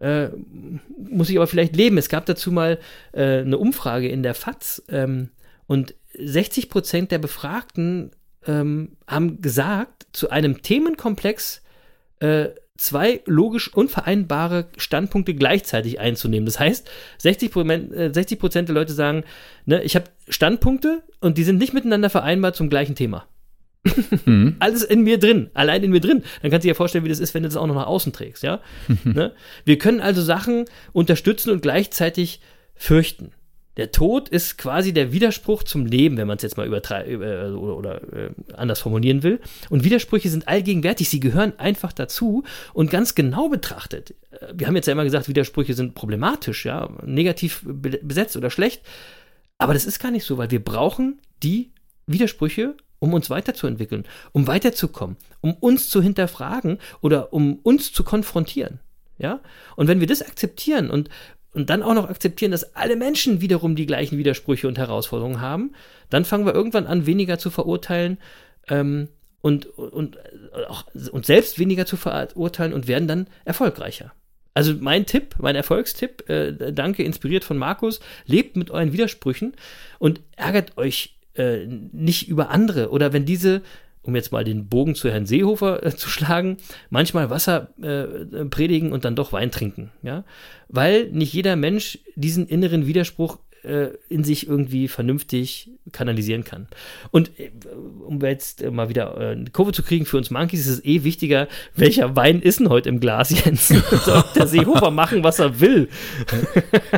[0.00, 0.28] äh,
[0.98, 1.96] muss ich aber vielleicht leben.
[1.96, 2.78] Es gab dazu mal
[3.12, 5.30] äh, eine Umfrage in der FAZ ähm,
[5.66, 8.10] und 60 Prozent der Befragten
[8.46, 11.62] ähm, haben gesagt, zu einem Themenkomplex
[12.24, 16.46] äh, zwei logisch unvereinbare Standpunkte gleichzeitig einzunehmen.
[16.46, 19.24] Das heißt, 60 Prozent, äh, 60 Prozent der Leute sagen,
[19.66, 23.26] ne, ich habe Standpunkte und die sind nicht miteinander vereinbar zum gleichen Thema.
[24.60, 26.22] Alles in mir drin, allein in mir drin.
[26.40, 27.86] Dann kannst du dir ja vorstellen, wie das ist, wenn du das auch noch nach
[27.86, 28.60] außen trägst, ja?
[29.04, 29.32] ne?
[29.66, 30.64] Wir können also Sachen
[30.94, 32.40] unterstützen und gleichzeitig
[32.74, 33.32] fürchten.
[33.76, 37.50] Der Tod ist quasi der Widerspruch zum Leben, wenn man es jetzt mal übertreiben äh,
[37.56, 39.40] oder, oder äh, anders formulieren will.
[39.68, 44.14] Und Widersprüche sind allgegenwärtig, sie gehören einfach dazu und ganz genau betrachtet.
[44.30, 48.50] äh, Wir haben jetzt ja immer gesagt, Widersprüche sind problematisch, ja, negativ be- besetzt oder
[48.50, 48.82] schlecht.
[49.58, 51.72] Aber das ist gar nicht so, weil wir brauchen die
[52.06, 58.80] Widersprüche, um uns weiterzuentwickeln, um weiterzukommen, um uns zu hinterfragen oder um uns zu konfrontieren.
[59.18, 59.40] Ja?
[59.76, 61.08] Und wenn wir das akzeptieren und,
[61.54, 65.72] und dann auch noch akzeptieren, dass alle Menschen wiederum die gleichen Widersprüche und Herausforderungen haben,
[66.10, 68.18] dann fangen wir irgendwann an, weniger zu verurteilen
[68.68, 69.08] ähm,
[69.40, 70.18] und, und, und
[70.68, 74.12] auch uns selbst weniger zu verurteilen und werden dann erfolgreicher.
[74.54, 79.54] Also mein Tipp, mein Erfolgstipp, äh, danke, inspiriert von Markus, lebt mit euren Widersprüchen
[79.98, 83.62] und ärgert euch äh, nicht über andere oder wenn diese
[84.04, 86.58] um jetzt mal den Bogen zu Herrn Seehofer äh, zu schlagen,
[86.90, 90.24] manchmal Wasser äh, predigen und dann doch Wein trinken, ja,
[90.68, 96.66] weil nicht jeder Mensch diesen inneren Widerspruch äh, in sich irgendwie vernünftig kanalisieren kann.
[97.10, 97.50] Und äh,
[98.06, 100.84] um jetzt äh, mal wieder äh, eine Kurve zu kriegen, für uns Monkeys ist es
[100.84, 103.68] eh wichtiger, welcher Wein ist denn heute im Glas, Jens?
[104.04, 105.88] Soll der Seehofer machen, was er will?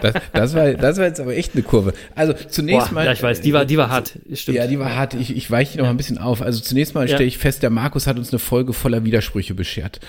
[0.00, 1.92] Das, das, war, das war jetzt aber echt eine Kurve.
[2.14, 3.06] Also zunächst Boah, mal.
[3.06, 4.18] ja, ich weiß, die war, die war hart.
[4.32, 4.56] Stimmt.
[4.56, 5.14] Ja, die war hart.
[5.14, 6.42] Ich, ich weiche noch mal ein bisschen auf.
[6.42, 7.14] Also zunächst mal Ja.
[7.14, 10.00] stelle ich fest, der Markus hat uns eine Folge voller Widersprüche beschert.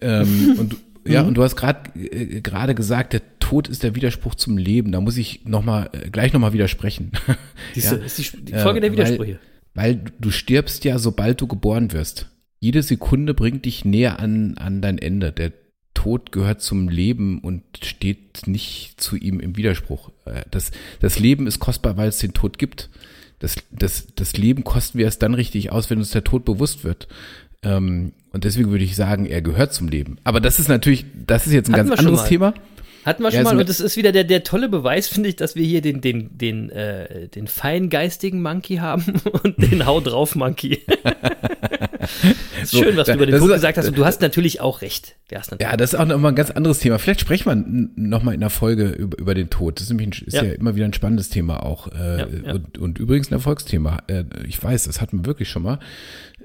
[0.00, 4.34] Ähm, und ja, und du hast gerade äh, gerade gesagt, der Tod ist der Widerspruch
[4.34, 4.92] zum Leben.
[4.92, 7.12] Da muss ich noch mal äh, gleich noch mal widersprechen.
[7.74, 8.04] Diese, Ja.
[8.04, 9.38] ist die, die Folge Äh, der Widersprüche.
[9.74, 12.28] Weil, weil du stirbst ja, sobald du geboren wirst.
[12.58, 15.32] Jede Sekunde bringt dich näher an, an dein Ende.
[15.32, 15.52] Der
[15.94, 20.10] Tod gehört zum Leben und steht nicht zu ihm im Widerspruch.
[20.26, 20.70] Äh, Das,
[21.00, 22.90] das Leben ist kostbar, weil es den Tod gibt.
[23.38, 26.84] Das, das, das Leben kosten wir erst dann richtig aus, wenn uns der Tod bewusst
[26.84, 27.08] wird.
[27.62, 30.18] Ähm, und deswegen würde ich sagen, er gehört zum Leben.
[30.24, 32.28] Aber das ist natürlich, das ist jetzt ein Hatten ganz schon anderes mal.
[32.28, 32.54] Thema.
[33.04, 35.36] Hatten wir Ja, schon mal, und das ist wieder der, der tolle Beweis, finde ich,
[35.36, 39.04] dass wir hier den, den, den, äh, den feingeistigen Monkey haben
[39.42, 40.80] und den Hau drauf Monkey.
[42.62, 44.82] ist So, schön, was du über den Tod gesagt hast, und du hast natürlich auch
[44.82, 45.16] recht.
[45.30, 46.98] Natürlich Ja, das ist auch nochmal ein ganz anderes Thema.
[46.98, 49.76] Vielleicht sprechen wir n- noch mal in der Folge über, über den Tod.
[49.76, 50.42] Das ist nämlich ein, ist ja.
[50.44, 50.52] Ja.
[50.52, 51.88] immer wieder ein spannendes Thema auch.
[51.88, 52.52] Äh, ja.
[52.54, 53.98] Und, und übrigens ein Erfolgsthema.
[54.08, 55.78] Äh, ich weiß, das hatten wir wirklich schon mal.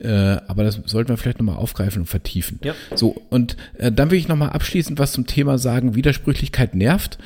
[0.01, 2.59] Äh, aber das sollten wir vielleicht nochmal aufgreifen und vertiefen.
[2.63, 2.73] Ja.
[2.95, 7.17] So, und äh, dann will ich nochmal abschließend was zum Thema sagen, Widersprüchlichkeit nervt.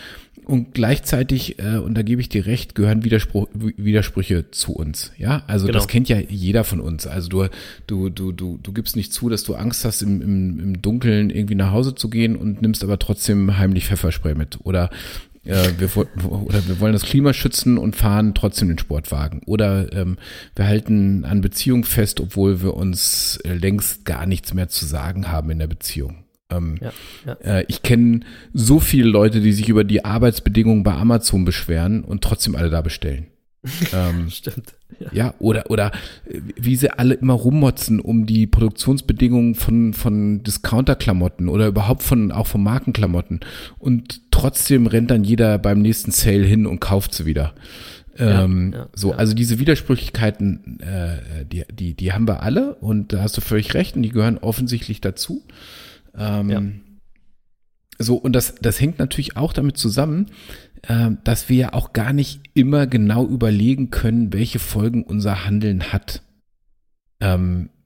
[0.46, 5.12] Und gleichzeitig, äh, und da gebe ich dir recht, gehören Widerspruch, Widersprüche zu uns.
[5.18, 5.78] Ja, also Genau.
[5.78, 7.06] das kennt ja jeder von uns.
[7.06, 7.48] Also du,
[7.86, 11.30] du, du, du, du gibst nicht zu, dass du Angst hast, im, im, im Dunkeln
[11.30, 14.58] irgendwie nach Hause zu gehen und nimmst aber trotzdem heimlich Pfefferspray mit.
[14.64, 14.90] Oder
[15.46, 19.42] äh, wir, oder wir wollen das Klima schützen und fahren trotzdem den Sportwagen.
[19.46, 20.18] Oder ähm,
[20.56, 25.32] wir halten an Beziehung fest, obwohl wir uns äh, längst gar nichts mehr zu sagen
[25.32, 26.26] haben in der Beziehung.
[26.50, 26.92] Ähm, Ja,
[27.26, 27.34] ja.
[27.60, 28.22] Äh, ich kenne
[28.54, 32.82] so viele Leute, die sich über die Arbeitsbedingungen bei Amazon beschweren und trotzdem alle da
[32.82, 33.28] bestellen.
[33.94, 34.76] ähm, Stimmt.
[35.00, 35.08] Ja.
[35.12, 35.92] ja, oder, oder
[36.26, 42.32] äh, wie sie alle immer rummotzen um die Produktionsbedingungen von, von Discounter-Klamotten oder überhaupt von,
[42.32, 43.42] auch von Markenklamotten.
[43.78, 47.54] Und trotzdem rennt dann jeder beim nächsten Sale hin und kauft sie wieder.
[48.18, 49.18] Ja, Ähm, ja, so, ja.
[49.18, 53.74] also diese Widersprüchlichkeiten, äh, die, die, die haben wir alle und da hast du völlig
[53.74, 55.46] recht und die gehören offensichtlich dazu.
[56.18, 56.62] Ähm, Ja.
[58.02, 60.28] So, und das, das hängt natürlich auch damit zusammen,
[60.84, 65.92] äh, dass wir ja auch gar nicht immer genau überlegen können, welche Folgen unser Handeln
[65.92, 66.22] hat.
[67.20, 67.79] Ähm, äh,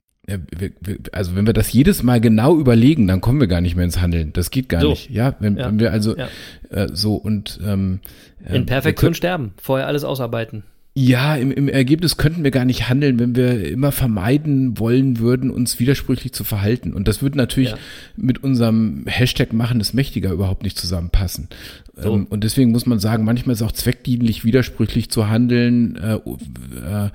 [1.11, 3.99] also wenn wir das jedes Mal genau überlegen, dann kommen wir gar nicht mehr ins
[4.01, 4.32] Handeln.
[4.34, 4.89] Das geht gar So.
[4.91, 5.09] nicht.
[5.09, 5.67] Ja, wenn, Ja.
[5.67, 6.28] wenn wir also Ja.
[6.69, 7.99] äh, so und ähm,
[8.43, 9.53] äh, In wir Perfektion sterben.
[9.57, 10.63] Vorher alles ausarbeiten.
[10.95, 15.49] Ja, im, im Ergebnis könnten wir gar nicht handeln, wenn wir immer vermeiden wollen würden,
[15.49, 16.93] uns widersprüchlich zu verhalten.
[16.93, 17.77] Und das würde natürlich Ja.
[18.15, 21.47] mit unserem Hashtag machen es mächtiger überhaupt nicht zusammenpassen.
[21.95, 22.13] So.
[22.13, 26.13] Ähm, und deswegen muss man sagen, manchmal ist es auch zweckdienlich, widersprüchlich zu handeln, äh,
[26.15, 27.09] äh, äh,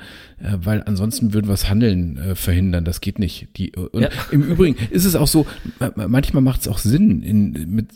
[0.65, 2.85] weil ansonsten würden wir das Handeln äh, verhindern.
[2.85, 3.47] Das geht nicht.
[3.59, 4.09] Die, und Ja.
[4.33, 5.47] im Übrigen ist es auch so,
[5.79, 7.89] ma- manchmal macht es auch Sinn, in, mit,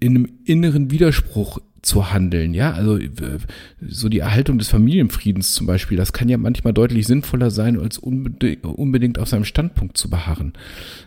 [0.00, 3.08] in einem inneren Widerspruch zu handeln, ja, also äh,
[3.86, 7.98] so die Erhaltung des Familienfriedens zum Beispiel, das kann ja manchmal deutlich sinnvoller sein, als
[7.98, 10.54] unbedingt, unbedingt auf seinem Standpunkt zu beharren.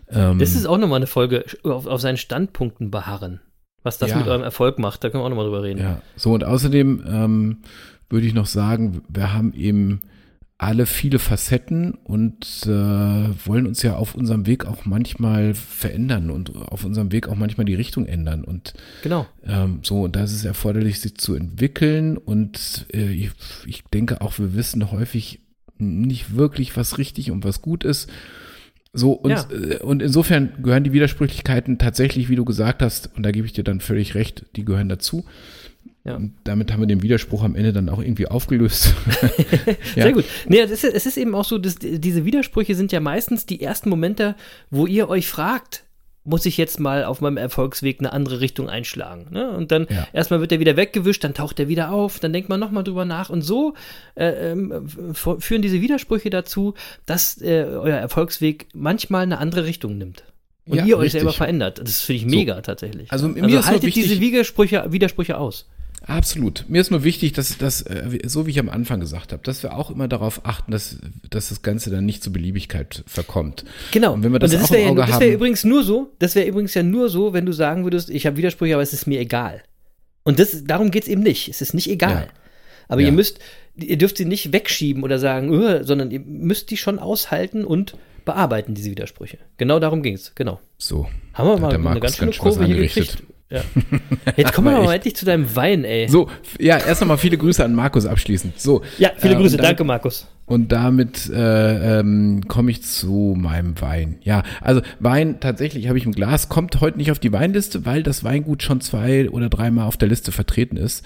[0.10, 3.42] Ähm, Das ist auch nochmal eine Folge, auf, auf seinen Standpunkten beharren.
[3.84, 4.18] Was das Ja.
[4.18, 5.80] mit eurem Erfolg macht, da können wir auch nochmal drüber reden.
[5.80, 7.58] Ja, so und außerdem ähm,
[8.10, 10.02] würde ich noch sagen, wir haben eben
[10.62, 16.56] alle viele Facetten und äh, wollen uns ja auf unserem Weg auch manchmal verändern und
[16.56, 19.26] auf unserem Weg auch manchmal die Richtung ändern und Genau.
[19.44, 23.32] ähm, so und da ist es erforderlich, sich zu entwickeln und äh, ich,
[23.66, 25.40] ich denke auch, wir wissen häufig
[25.80, 28.08] nicht wirklich, was richtig und was gut ist.
[28.94, 29.48] So, und, Ja.
[29.52, 33.54] äh, und insofern gehören die Widersprüchlichkeiten tatsächlich, wie du gesagt hast, und da gebe ich
[33.54, 35.26] dir dann völlig recht, die gehören dazu.
[36.04, 36.16] Ja.
[36.16, 38.94] Und damit haben wir den Widerspruch am Ende dann auch irgendwie aufgelöst.
[39.96, 40.04] Ja.
[40.04, 40.26] Sehr gut.
[40.48, 43.62] Nee, es ist, es ist eben auch so, dass diese Widersprüche sind ja meistens die
[43.62, 44.36] ersten Momente,
[44.70, 45.84] wo ihr euch fragt,
[46.24, 49.28] muss ich jetzt mal auf meinem Erfolgsweg eine andere Richtung einschlagen.
[49.32, 49.50] Ne?
[49.52, 50.08] Und dann Ja.
[50.14, 53.06] erstmal wird er wieder weggewischt, dann taucht er wieder auf, dann denkt man nochmal drüber
[53.06, 53.30] nach.
[53.30, 53.74] Und so
[54.16, 56.76] äh, ähm, führen diese Widersprüche dazu,
[57.06, 60.24] dass äh, euer Erfolgsweg manchmal eine andere Richtung nimmt.
[60.68, 61.22] Und Ja, ihr euch richtig.
[61.22, 61.80] selber verändert.
[61.84, 62.38] Das finde ich So.
[62.38, 63.12] mega tatsächlich.
[63.12, 65.68] Also mir ist also nur haltet wichtig- diese Widersprüche, Widersprüche aus.
[66.04, 66.66] Absolut.
[66.68, 69.62] Mir ist nur wichtig, dass das, äh, so wie ich am Anfang gesagt habe, dass
[69.62, 70.98] wir auch immer darauf achten, dass,
[71.30, 73.66] dass das Ganze dann nicht zur Beliebigkeit verkommt.
[73.92, 74.14] Genau.
[74.14, 75.22] Und wenn wir das, und auch im ja, Auge das haben.
[75.22, 78.26] wäre übrigens nur so, das wäre übrigens ja nur so, wenn du sagen würdest, ich
[78.26, 79.62] habe Widersprüche, aber es ist mir egal.
[80.24, 81.50] Und das, darum geht's eben nicht.
[81.50, 82.28] Es ist nicht egal.
[82.28, 82.40] Ja.
[82.88, 83.08] Aber Ja.
[83.08, 83.40] ihr müsst,
[83.76, 87.96] ihr dürft sie nicht wegschieben oder sagen, "Öh", sondern ihr müsst die schon aushalten und
[88.26, 89.38] bearbeiten, diese Widersprüche.
[89.58, 90.32] Genau darum ging's.
[90.36, 90.60] Genau.
[90.78, 91.08] so.
[91.34, 93.12] Haben wir mal eine ganz schöne ganz Kurve hier angerichtet.
[93.12, 93.31] gekriegt.
[93.52, 93.62] Ja.
[94.38, 96.08] Jetzt kommen wir Aber mal endlich zu deinem Wein, ey.
[96.08, 96.30] So,
[96.60, 98.60] ja, erst nochmal viele Grüße an Markus abschließend.
[98.60, 98.82] So.
[98.98, 99.58] Ja, viele äh, Grüße.
[99.58, 100.28] dann- Danke, Markus.
[100.46, 104.18] Und damit äh, ähm, komme ich zu meinem Wein.
[104.24, 108.04] Ja, also Wein tatsächlich habe ich im Glas, kommt heute nicht auf die Weinliste, weil
[108.04, 111.06] das Weingut schon zwei oder dreimal auf der Liste vertreten ist.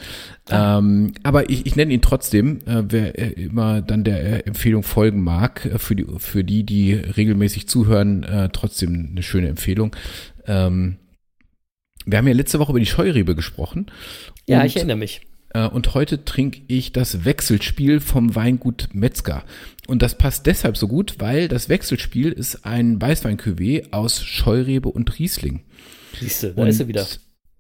[0.50, 4.82] Ähm, aber ich, ich nenne ihn trotzdem, äh, wer äh, immer dann der äh, Empfehlung
[4.82, 9.96] folgen mag, äh, für, die, für die, die regelmäßig zuhören, äh, trotzdem eine schöne Empfehlung.
[10.48, 10.98] Ähm,
[12.06, 13.88] wir haben ja letzte Woche über die Scheurebe gesprochen.
[14.48, 15.22] Ja, ich erinnere mich.
[15.54, 19.44] äh, Und heute trinke ich das Wechselspiel vom Weingut Metzger.
[19.88, 25.18] Und das passt deshalb so gut, weil das Wechselspiel ist ein Weißwein-Cuvée aus Scheurebe und
[25.20, 25.64] Riesling.
[26.20, 27.06] Siehst du, da und ist sie wieder.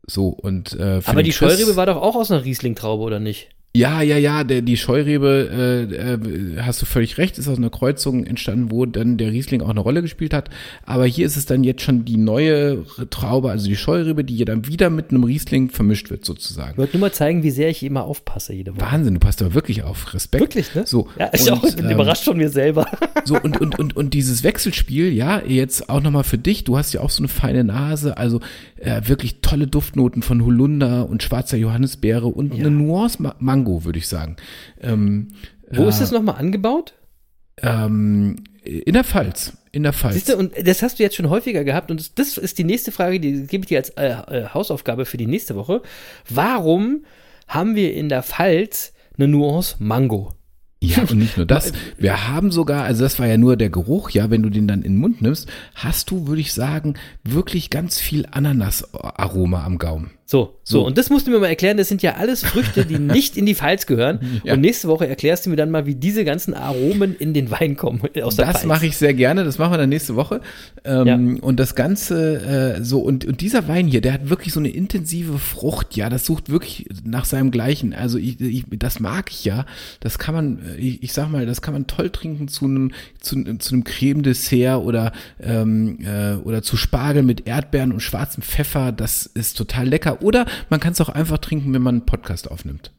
[0.07, 3.49] So, und äh, Aber die Chris- Scheurebe war doch auch aus einer Riesling-Traube, oder nicht?
[3.75, 5.49] Ja, ja, ja, der, die Scheurebe,
[5.91, 9.61] äh, äh, hast du völlig recht, ist aus einer Kreuzung entstanden, wo dann der Riesling
[9.61, 10.49] auch eine Rolle gespielt hat.
[10.85, 14.45] Aber hier ist es dann jetzt schon die neue Traube, also die Scheurebe, die hier
[14.45, 16.77] dann wieder mit einem Riesling vermischt wird, Ich sozusagen.
[16.77, 18.85] wollte nur mal zeigen, wie sehr ich immer aufpasse jede Woche.
[18.85, 20.13] Wahnsinn, du passt aber wirklich auf.
[20.13, 20.41] Respekt.
[20.41, 20.83] Wirklich, ne?
[20.85, 21.09] So.
[21.19, 21.63] Ja, ich und, auch.
[21.65, 22.87] Ich bin ähm, überrascht von mir selber.
[23.25, 26.93] So, und, und, und, und dieses Wechselspiel, ja, jetzt auch nochmal für dich, du hast
[26.93, 28.39] ja auch so eine feine Nase, also
[28.77, 33.99] äh, wirklich tolle Duftnoten von Holunder und schwarzer Johannisbeere und eine Nuance Ma Mango, würde
[33.99, 34.37] ich sagen.
[34.81, 35.29] Ähm,
[35.71, 36.93] Wo äh, ist das nochmal angebaut?
[37.61, 39.57] Ähm, in der Pfalz.
[39.71, 40.15] In der Pfalz.
[40.15, 42.63] Siehst du, und das hast du jetzt schon häufiger gehabt und das, das ist die
[42.63, 45.81] nächste Frage, die gebe ich dir als äh, äh, Hausaufgabe für die nächste Woche.
[46.29, 47.05] Warum
[47.47, 50.33] haben wir in der Pfalz eine Nuance Mango?
[50.81, 51.71] Ja, und nicht nur das.
[51.97, 54.83] Wir haben sogar, also das war ja nur der Geruch, ja, wenn du den dann
[54.83, 60.11] in den Mund nimmst, hast du, würde ich sagen, wirklich ganz viel Ananas-Aroma am Gaumen.
[60.27, 60.85] So, so, So.
[60.87, 63.45] und das musst du mir mal erklären, das sind ja alles Früchte, die nicht in
[63.45, 64.41] die Pfalz gehören.
[64.43, 64.53] Ja.
[64.53, 67.77] Und nächste Woche erklärst du mir dann mal, wie diese ganzen Aromen in den Wein
[67.77, 70.41] kommen aus der Das mache ich sehr gerne, das machen wir dann nächste Woche.
[70.83, 71.05] Ähm,
[71.37, 71.41] Ja.
[71.43, 74.69] Und das Ganze, äh, so, und, und dieser Wein hier, der hat wirklich so eine
[74.69, 77.93] intensive Frucht, ja, das sucht wirklich nach seinem Gleichen.
[77.93, 79.67] Also ich, ich, das mag ich ja.
[79.99, 82.93] Das kann man, äh, ich, ich sag mal, das kann man toll trinken zu einem,
[83.25, 85.11] zu, zu einem Creme-Dessert oder,
[85.41, 88.91] ähm, äh, oder zu Spargel mit Erdbeeren und schwarzem Pfeffer.
[88.91, 90.21] Das ist total lecker.
[90.21, 92.91] Oder man kann es auch einfach trinken, wenn man einen Podcast aufnimmt.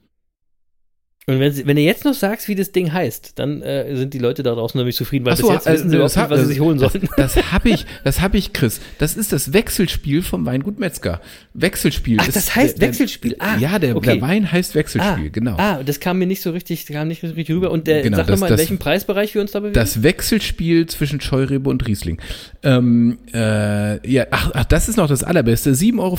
[1.29, 4.14] Und wenn, sie- wenn du jetzt noch sagst, wie das Ding heißt, dann äh, sind
[4.14, 6.31] die Leute da draußen nämlich zufrieden, weil so, bis jetzt äh, wissen sie das überhaupt
[6.31, 7.09] nicht, was sie sich holen das, sollen.
[7.16, 8.81] Das habe ich, das habe ich, Chris.
[8.99, 11.20] Das ist das Wechselspiel vom Weingut Metzger.
[11.53, 12.18] Wechselspiel.
[12.20, 13.35] Ach, ist das heißt der, Wechselspiel.
[13.41, 14.12] Ah, ja, der, okay.
[14.12, 15.57] der Wein heißt Wechselspiel, ah, genau.
[15.59, 17.72] Ah, das kam mir nicht so richtig, kam nicht so richtig rüber.
[17.72, 19.74] Und der, Genau, sag das- nochmal, in das- welchem Preisbereich wir uns da bewegen?
[19.74, 22.20] Das Wechselspiel zwischen Scheurebe und Riesling.
[22.62, 25.72] Ähm, äh, ja, ach, ach, das ist noch das allerbeste.
[25.74, 26.18] 7,50 Euro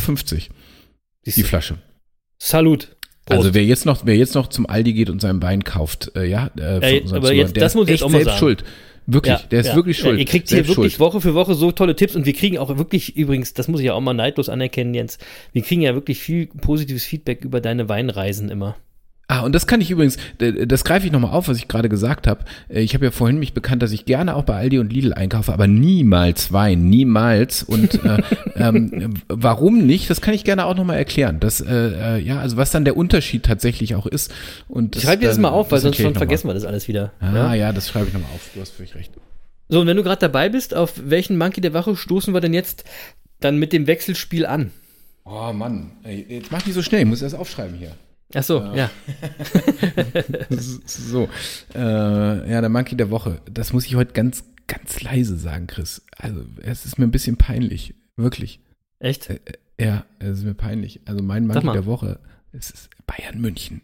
[1.25, 1.77] die Flasche.
[2.39, 2.96] Salut.
[3.27, 3.37] Prost.
[3.39, 6.25] Also wer jetzt noch, wer jetzt noch zum Aldi geht und seinen Wein kauft, äh,
[6.25, 8.39] ja, äh, unseren aber jetzt- der das muss ich jetzt auch mal selbst sagen.
[8.39, 8.63] schuld.
[9.09, 10.15] Wirklich, der ist wirklich schuld.
[10.15, 10.99] Ja, ihr kriegt hier wirklich schuld.
[10.99, 13.85] Woche für Woche so tolle Tipps und wir kriegen auch wirklich, übrigens, das muss ich
[13.85, 15.17] ja auch mal neidlos anerkennen, Jens,
[15.53, 18.75] wir kriegen ja wirklich viel positives Feedback über deine Weinreisen immer.
[19.29, 22.27] Ah, und das kann ich übrigens, das greife ich nochmal auf, was ich gerade gesagt
[22.27, 22.45] habe.
[22.69, 25.13] Äh, Ich habe ja vorhin mich bekannt, dass ich gerne auch bei Aldi und Lidl
[25.13, 27.61] einkaufe, aber niemals Wein, niemals.
[27.63, 28.21] Und äh,
[28.55, 30.09] ähm, warum nicht?
[30.09, 31.41] Das kann ich gerne auch nochmal erklären.
[31.41, 34.33] Das, äh, äh, ja, also was dann der Unterschied tatsächlich auch ist.
[34.69, 37.11] Und Ich schreibe dir das mal auf, weil sonst schon vergessen wir das alles wieder.
[37.19, 37.53] Ah, ja?
[37.53, 38.49] ja, das schreibe ich nochmal auf.
[38.55, 39.11] Du hast völlig recht.
[39.67, 42.53] So, und wenn du gerade dabei bist, auf welchen Monkey der Woche stoßen wir denn
[42.53, 42.85] jetzt
[43.41, 44.71] dann mit dem Wechselspiel an?
[45.25, 47.91] Oh Mann, Ey, jetzt mach nicht so schnell, ich muss das aufschreiben hier.
[48.33, 48.89] Ach so, ja.
[50.49, 51.29] So,
[51.75, 53.41] äh, ja, der Monkey der Woche.
[53.49, 56.01] Das muss ich heute ganz, ganz leise sagen, Chris.
[56.17, 57.93] Also, es ist mir ein bisschen peinlich.
[58.17, 58.59] Wirklich.
[58.99, 59.29] Echt?
[59.29, 59.39] Äh,
[59.79, 61.01] Ja, es ist mir peinlich.
[61.05, 62.19] Also, mein Monkey der Woche
[62.51, 63.81] es ist Bayern München.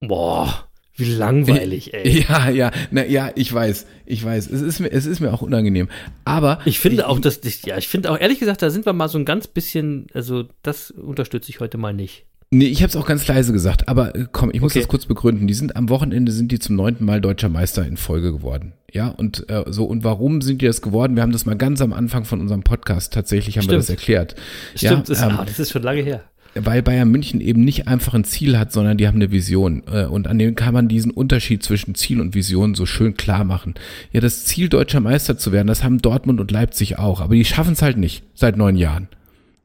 [0.00, 2.24] Boah, wie langweilig, ey.
[2.28, 4.48] Ja, ja, na, ja, ich weiß, ich weiß.
[4.50, 5.88] Es ist mir, es ist mir auch unangenehm.
[6.24, 8.92] Aber Ich finde auch, dass, ich, ja, ich finde auch, ehrlich gesagt, da sind wir
[8.92, 12.26] mal so ein ganz bisschen, also das unterstütze ich heute mal nicht.
[12.50, 14.80] Nee, ich habe es auch ganz leise gesagt, aber äh, komm, ich muss Okay.
[14.80, 15.46] das kurz begründen.
[15.48, 18.72] Die sind am Wochenende sind die zum neunten Mal deutscher Meister in Folge geworden.
[18.92, 21.16] Ja, und äh, so und warum sind die das geworden?
[21.16, 23.82] Wir haben das mal ganz am Anfang von unserem Podcast tatsächlich haben wir Stimmt.
[23.82, 24.36] das erklärt.
[24.76, 26.22] Stimmt, das, ja, ähm, ah, das ist schon lange her.
[26.54, 29.82] weil Bayern München eben nicht einfach ein Ziel hat, sondern die haben eine Vision.
[29.92, 33.42] Äh, Und an dem kann man diesen Unterschied zwischen Ziel und Vision so schön klar
[33.44, 33.74] machen.
[34.12, 37.44] Ja, das Ziel, deutscher Meister zu werden, das haben Dortmund und Leipzig auch, aber die
[37.44, 39.08] schaffen es halt nicht seit neun Jahren.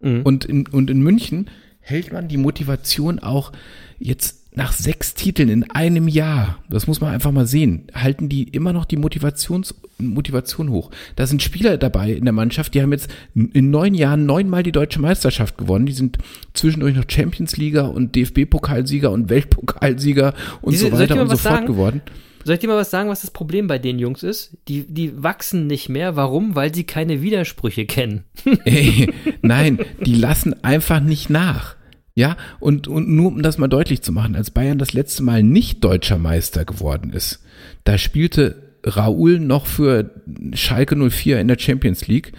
[0.01, 0.23] Mhm.
[0.23, 1.45] Und, in, und in München
[1.82, 3.51] hält man die Motivation auch
[3.99, 8.43] jetzt nach sechs Titeln in einem Jahr, das muss man einfach mal sehen, halten die
[8.43, 10.91] immer noch die Motivations, Motivation hoch.
[11.15, 14.73] Da sind Spieler dabei in der Mannschaft, die haben jetzt in neun Jahren neunmal die
[14.73, 15.86] deutsche Meisterschaft gewonnen.
[15.86, 16.17] Die sind
[16.53, 21.53] zwischendurch noch Champions League und DFB-Pokalsieger und Weltpokalsieger und Diese- so weiter und so fort
[21.55, 21.67] sagen?
[21.67, 22.01] geworden.
[22.43, 24.57] Soll ich dir mal was sagen, was das Problem bei den Jungs ist?
[24.67, 26.15] Die, die wachsen nicht mehr.
[26.15, 26.55] Warum?
[26.55, 28.23] Weil sie keine Widersprüche kennen.
[28.65, 29.11] Ey,
[29.41, 31.75] nein, die lassen einfach nicht nach.
[32.13, 35.43] Ja, und, und nur um das mal deutlich zu machen, als Bayern das letzte Mal
[35.43, 37.41] nicht deutscher Meister geworden ist,
[37.85, 40.11] da spielte Raoul noch für
[40.53, 42.33] Schalke 04 in der Champions League.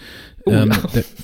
[0.47, 0.71] Ähm,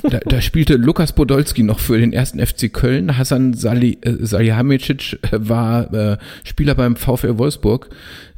[0.02, 3.18] da, da, da spielte Lukas Podolski noch für den ersten FC Köln.
[3.18, 7.90] Hassan äh, Salihamidzic war äh, Spieler beim VfL Wolfsburg.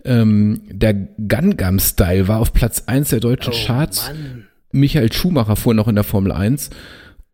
[0.05, 4.09] Ähm, der Gangam Style war auf Platz 1 der deutschen Charts.
[4.09, 4.47] Mann.
[4.72, 6.70] Michael Schumacher fuhr noch in der Formel 1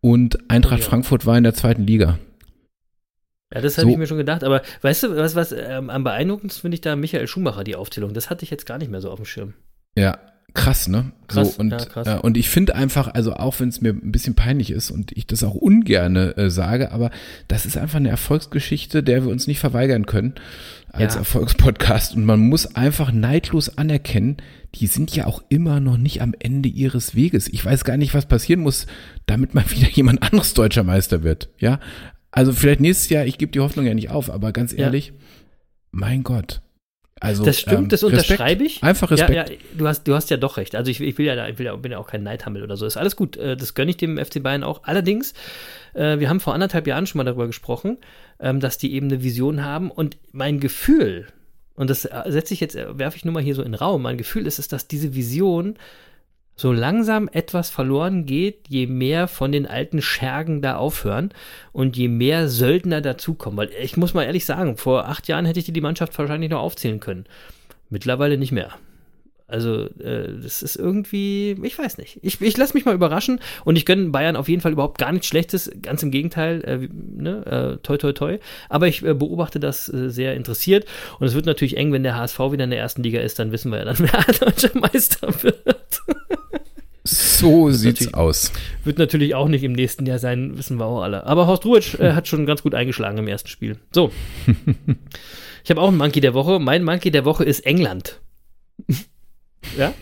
[0.01, 0.89] und Eintracht Oh ja.
[0.89, 2.19] Frankfurt war in der zweiten Liga.
[3.53, 3.91] Ja, das habe So.
[3.93, 4.43] ich mir schon gedacht.
[4.43, 8.13] Aber weißt du, was, was ähm, am beeindruckendsten finde ich da Michael Schumacher, die Aufzählung.
[8.13, 9.53] Das hatte ich jetzt gar nicht mehr so auf dem Schirm.
[9.95, 10.17] Ja,
[10.53, 11.11] krass, ne?
[11.27, 12.07] Krass, so, und, ja, krass.
[12.07, 15.11] Äh, und ich finde einfach, also auch wenn es mir ein bisschen peinlich ist und
[15.15, 17.11] ich das auch ungerne äh, sage, aber
[17.47, 20.33] das ist einfach eine Erfolgsgeschichte, der wir uns nicht verweigern können
[20.89, 21.19] als Ja.
[21.19, 22.15] Erfolgspodcast.
[22.15, 24.37] Und man muss einfach neidlos anerkennen,
[24.75, 27.47] die sind ja auch immer noch nicht am Ende ihres Weges.
[27.47, 28.87] Ich weiß gar nicht, was passieren muss,
[29.25, 31.49] damit mal wieder jemand anderes deutscher Meister wird.
[31.59, 31.79] Ja,
[32.31, 34.79] also vielleicht nächstes Jahr, ich gebe die Hoffnung ja nicht auf, aber ganz Ja.
[34.79, 35.13] ehrlich,
[35.91, 36.61] mein Gott.
[37.19, 38.23] Also, Das stimmt, ähm, das Respekt.
[38.29, 38.83] unterschreibe ich.
[38.83, 39.31] Einfach Respekt.
[39.33, 40.75] Ja, ja, du hast, du hast ja doch recht.
[40.75, 42.85] Also ich, ich will ja, ich will ja, bin ja auch kein Neidhammel oder so.
[42.85, 43.37] Ist alles gut.
[43.37, 44.83] Äh, Das gönne ich dem FC Bayern auch.
[44.83, 45.33] Allerdings,
[45.93, 47.97] äh, wir haben vor anderthalb Jahren schon mal darüber gesprochen,
[48.39, 49.89] ähm, dass die eben eine Vision haben.
[49.89, 51.27] Und mein Gefühl,
[51.75, 54.03] und das äh, setze ich jetzt, werfe ich nur mal hier so in den Raum,
[54.03, 55.75] mein Gefühl ist es, dass diese Vision
[56.57, 61.29] so langsam etwas verloren geht, je mehr von den alten Schergen da aufhören
[61.71, 63.57] und je mehr Söldner dazukommen.
[63.57, 66.61] Weil ich muss mal ehrlich sagen, vor acht Jahren hätte ich die Mannschaft wahrscheinlich noch
[66.61, 67.25] aufzählen können.
[67.89, 68.73] Mittlerweile nicht mehr.
[69.49, 72.19] Also, äh, das ist irgendwie, ich weiß nicht.
[72.21, 75.13] Ich, ich lasse mich mal überraschen und ich gönne Bayern auf jeden Fall überhaupt gar
[75.13, 75.71] nichts Schlechtes.
[75.81, 78.39] Ganz im Gegenteil, äh, ne, äh, toi, toi, toi.
[78.67, 80.85] Aber ich äh, beobachte das äh, sehr interessiert
[81.19, 83.53] und es wird natürlich eng, wenn der HSV wieder in der ersten Liga ist, dann
[83.53, 85.76] wissen wir ja dann, wer deutscher Meister wird.
[87.03, 88.51] So sieht's aus.
[88.83, 91.25] Wird natürlich auch nicht im nächsten Jahr sein, wissen wir auch alle.
[91.25, 93.77] Aber Horst Ruhetsch äh, hat schon ganz gut eingeschlagen im ersten Spiel.
[93.91, 94.11] So.
[95.67, 96.59] Ich habe auch einen Monkey der Woche.
[96.59, 98.21] Mein Monkey der Woche ist England.
[99.77, 99.93] ja?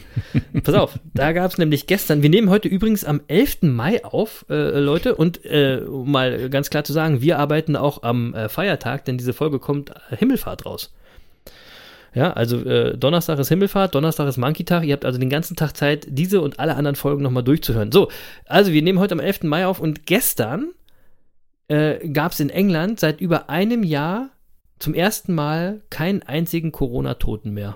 [0.64, 3.64] Pass auf, da gab es nämlich gestern, wir nehmen heute übrigens am 11.
[3.64, 8.04] Mai auf, äh, Leute, und äh, um mal ganz klar zu sagen, wir arbeiten auch
[8.04, 10.94] am äh, Feiertag, denn diese Folge kommt äh, Himmelfahrt raus.
[12.16, 14.86] Ja, also äh, Donnerstag ist Himmelfahrt, Donnerstag ist Monkey-Tag.
[14.86, 17.92] Ihr habt also den ganzen Tag Zeit, diese und alle anderen Folgen nochmal durchzuhören.
[17.92, 18.10] So,
[18.46, 19.44] also wir nehmen heute am 11.
[19.44, 20.72] Mai auf und gestern
[21.68, 24.30] äh, gab es in England seit über einem Jahr
[24.80, 27.76] zum ersten Mal keinen einzigen Corona-Toten mehr.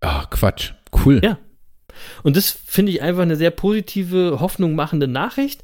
[0.00, 0.72] Ah, Quatsch.
[1.04, 1.20] Cool.
[1.22, 1.38] Ja.
[2.24, 5.62] Und das finde ich einfach eine sehr positive, Hoffnung machende Nachricht.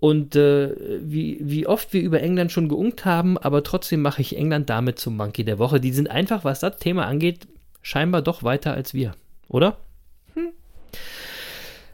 [0.00, 0.70] Und äh,
[1.00, 4.98] wie, wie oft wir über England schon geunkt haben, aber trotzdem mache ich England damit
[4.98, 5.80] zum Monkey der Woche.
[5.80, 7.46] Die sind einfach, was das Thema angeht,
[7.80, 9.12] scheinbar doch weiter als wir,
[9.48, 9.78] oder?
[10.34, 10.48] Hm.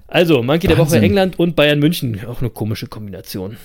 [0.08, 1.04] Also, Monkey der Woche Wahnsinn.
[1.04, 2.26] England und Bayern München.
[2.26, 3.56] Auch eine komische Kombination.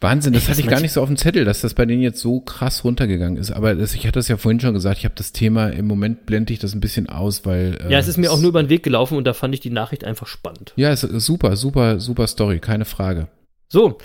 [0.00, 2.02] Wahnsinn, das Ich hatte ich gar nicht so auf dem Zettel, dass das bei denen
[2.02, 3.50] jetzt so krass runtergegangen ist.
[3.50, 6.26] Aber das, ich hatte das ja vorhin schon gesagt, ich habe das Thema, im Moment
[6.26, 7.78] blende ich das ein bisschen aus, weil.
[7.86, 9.60] äh, Ja, es ist mir auch nur über den Weg gelaufen und da fand ich
[9.60, 10.72] die Nachricht einfach spannend.
[10.76, 13.28] Ja, es ist super, super, super Story, keine Frage.
[13.70, 13.98] So,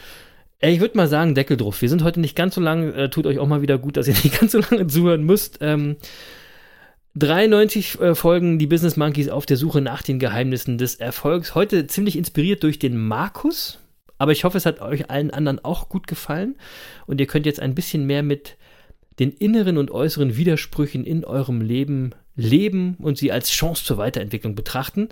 [0.62, 1.82] ich würde mal sagen, Deckel drauf.
[1.82, 2.94] Wir sind heute nicht ganz so lang.
[2.94, 5.58] Äh, tut euch auch mal wieder gut, dass ihr nicht ganz so lange zuhören müsst.
[5.62, 5.98] Ähm,
[7.16, 11.56] 93 äh, Folgen die Business Monkeys auf der Suche nach den Geheimnissen des Erfolgs.
[11.56, 13.80] Heute ziemlich inspiriert durch den Markus.
[14.20, 16.56] Aber ich hoffe, es hat euch allen anderen auch gut gefallen.
[17.08, 18.58] Und ihr könnt jetzt ein bisschen mehr mit
[19.18, 24.54] den inneren und äußeren Widersprüchen in eurem Leben leben und sie als Chance zur Weiterentwicklung
[24.54, 25.10] betrachten.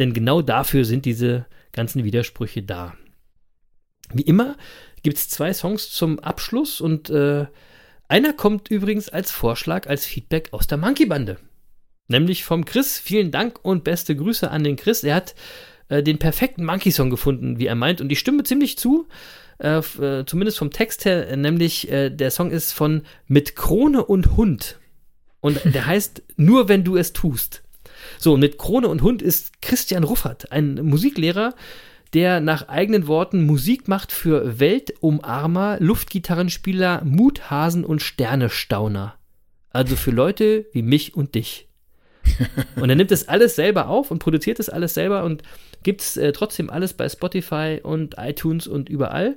[0.00, 2.94] Denn genau dafür sind diese ganzen Widersprüche da.
[4.14, 4.56] Wie immer
[5.02, 7.46] gibt es zwei Songs zum Abschluss und äh,
[8.08, 11.38] einer kommt übrigens als Vorschlag, als Feedback aus der Monkey Bande.
[12.08, 12.98] Nämlich vom Chris.
[12.98, 15.02] Vielen Dank und beste Grüße an den Chris.
[15.02, 15.34] Er hat
[15.88, 18.00] äh, den perfekten Monkey-Song gefunden, wie er meint.
[18.00, 19.08] Und ich stimme ziemlich zu,
[19.58, 21.28] äh, äh, zumindest vom Text her.
[21.28, 24.78] äh, Nämlich der Song ist von Mit Krone und Hund.
[25.40, 27.62] Und der heißt Nur wenn du es tust.
[28.18, 31.54] So, mit Krone und Hund ist Christian Ruffert, ein Musiklehrer,
[32.14, 39.16] der nach eigenen Worten Musik macht für Weltumarmer, Luftgitarrenspieler, Muthasen und Sternestauner.
[39.70, 41.68] Also für Leute wie mich und dich.
[42.76, 45.42] Und er nimmt das alles selber auf und produziert das alles selber und
[45.82, 49.36] gibt es äh, trotzdem alles bei Spotify und iTunes und überall.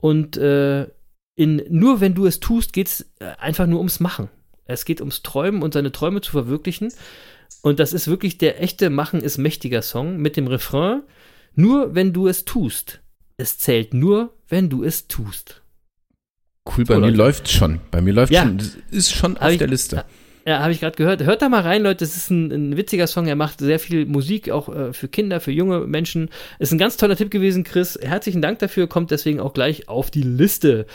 [0.00, 0.88] Und äh,
[1.36, 4.28] in Nur wenn du es tust, geht es einfach nur ums Machen.
[4.64, 6.92] Es geht ums Träumen und seine Träume zu verwirklichen.
[7.62, 11.02] Und das ist wirklich der echte Machen ist mächtiger Song mit dem Refrain.
[11.54, 13.00] Nur wenn du es tust.
[13.36, 15.62] Es zählt nur, wenn du es tust.
[16.66, 17.80] Cool, bei So, mir läuft schon.
[17.90, 18.42] Bei mir läuft Ja.
[18.44, 18.58] schon.
[18.58, 20.04] Das ist schon Hab auf ich- der Liste.
[20.44, 21.22] Ja, habe ich gerade gehört.
[21.22, 21.98] Hört da mal rein, Leute.
[22.04, 23.28] Das ist ein, ein witziger Song.
[23.28, 26.30] Er macht sehr viel Musik, auch äh, für Kinder, für junge Menschen.
[26.58, 27.96] Ist ein ganz toller Tipp gewesen, Chris.
[28.02, 28.88] Herzlichen Dank dafür.
[28.88, 30.86] Kommt deswegen auch gleich auf die Liste.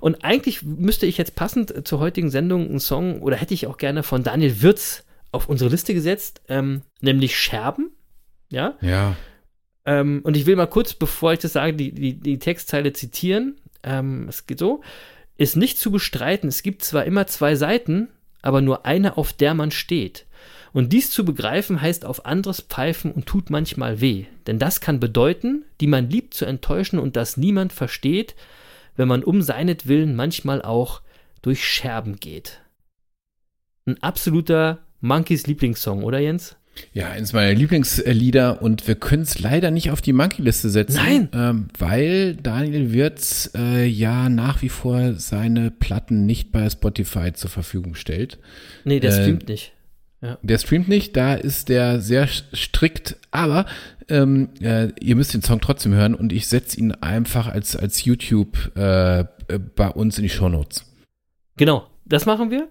[0.00, 3.78] Und eigentlich müsste ich jetzt passend zur heutigen Sendung einen Song, oder hätte ich auch
[3.78, 7.92] gerne von Daniel Wirz auf unsere Liste gesetzt, ähm, nämlich Scherben.
[8.50, 8.74] Ja.
[8.80, 9.14] Ja.
[9.86, 13.56] Ähm, und ich will mal kurz, bevor ich das sage, die, die, die Textzeile zitieren.
[13.82, 14.82] Ähm, es geht so.
[15.38, 18.08] Ist nicht zu bestreiten, es gibt zwar immer zwei Seiten,
[18.42, 20.26] aber nur eine, auf der man steht.
[20.72, 24.26] Und dies zu begreifen heißt auf anderes pfeifen und tut manchmal weh.
[24.46, 28.34] Denn das kann bedeuten, die man liebt zu enttäuschen und das niemand versteht,
[28.96, 31.00] wenn man um seinetwillen manchmal auch
[31.42, 32.60] durch Scherben geht.
[33.86, 36.56] Ein absoluter Monkeys Lieblingssong, oder Jens?
[36.92, 40.96] Ja, eines meiner Lieblingslieder und wir können es leider nicht auf die Monkey-Liste setzen.
[40.96, 41.28] Nein.
[41.32, 47.50] Ähm, weil Daniel Wirz äh, ja nach wie vor seine Platten nicht bei Spotify zur
[47.50, 48.38] Verfügung stellt.
[48.84, 49.72] Nee, der Äh, streamt nicht.
[50.42, 53.66] Der streamt nicht, da ist der sehr strikt, aber
[54.08, 58.04] ähm, äh, ihr müsst den Song trotzdem hören und ich setze ihn einfach als, als
[58.04, 59.26] YouTube äh, äh,
[59.74, 60.84] bei uns in die Shownotes.
[61.56, 62.68] Genau, das machen wir.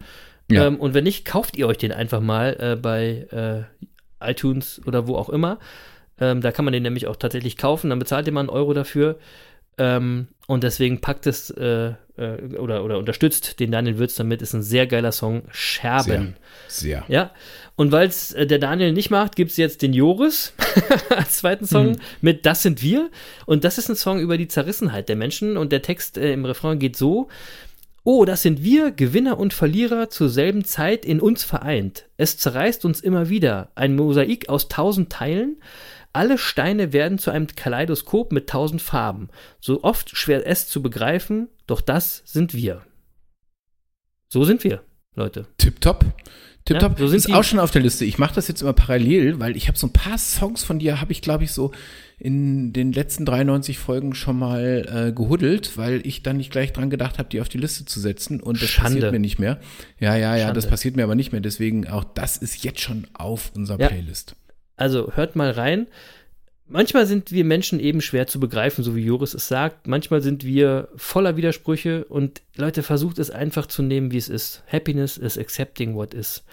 [0.50, 0.68] Ja.
[0.68, 3.86] Ähm, und wenn nicht, kauft ihr euch den einfach mal äh, bei äh,
[4.30, 5.60] iTunes oder wo auch immer.
[6.20, 7.90] Ähm, da kann man den nämlich auch tatsächlich kaufen.
[7.90, 9.18] Dann bezahlt ihr mal einen Euro dafür.
[9.78, 14.42] Ähm, und deswegen packt es äh, äh, oder, oder unterstützt den Daniel Würz damit.
[14.42, 15.44] Ist ein sehr geiler Song.
[15.52, 16.36] Scherben.
[16.70, 17.04] Sehr.
[17.10, 17.32] Ja,
[17.76, 20.54] und weil es äh, der Daniel nicht macht, gibt es jetzt den Joris
[21.10, 21.98] als zweiten Song Mhm.
[22.22, 23.10] mit Das sind wir.
[23.46, 25.58] Und das ist ein Song über die Zerrissenheit der Menschen.
[25.58, 27.28] Und der Text äh, im Refrain geht so.
[28.08, 32.06] Oh, das sind wir, Gewinner und Verlierer, zur selben Zeit in uns vereint.
[32.18, 35.58] Es zerreißt uns immer wieder, ein Mosaik aus tausend Teilen.
[36.14, 39.30] Alle Steine werden zu einem Kaleidoskop mit tausend Farben.
[39.60, 42.84] So oft schwer es zu begreifen, doch das sind wir.
[44.30, 44.84] So sind wir,
[45.16, 45.48] Leute.
[45.58, 46.06] Tipptopp.
[46.66, 46.92] Tipptopp.
[46.94, 48.06] Ja, so sind ist die- auch schon auf der Liste.
[48.06, 51.02] Ich mache das jetzt immer parallel, weil ich habe so ein paar Songs von dir,
[51.02, 51.72] habe ich glaube ich so
[52.18, 56.90] in den letzten 93 Folgen schon mal äh, gehuddelt, weil ich dann nicht gleich dran
[56.90, 58.96] gedacht habe, die auf die Liste zu setzen und das Schande.
[58.98, 59.60] passiert mir nicht mehr.
[60.00, 60.54] Ja, ja, ja, Schande.
[60.56, 61.42] das passiert mir aber nicht mehr.
[61.42, 63.88] Deswegen auch das ist jetzt schon auf unserer Ja.
[63.90, 64.36] Playlist.
[64.78, 65.88] Also hört mal rein.
[66.68, 69.86] Manchmal sind wir Menschen eben schwer zu begreifen, so wie Joris es sagt.
[69.86, 74.64] Manchmal sind wir voller Widersprüche und Leute, versucht es einfach zu nehmen, wie es ist.
[74.72, 76.44] Happiness is accepting what is.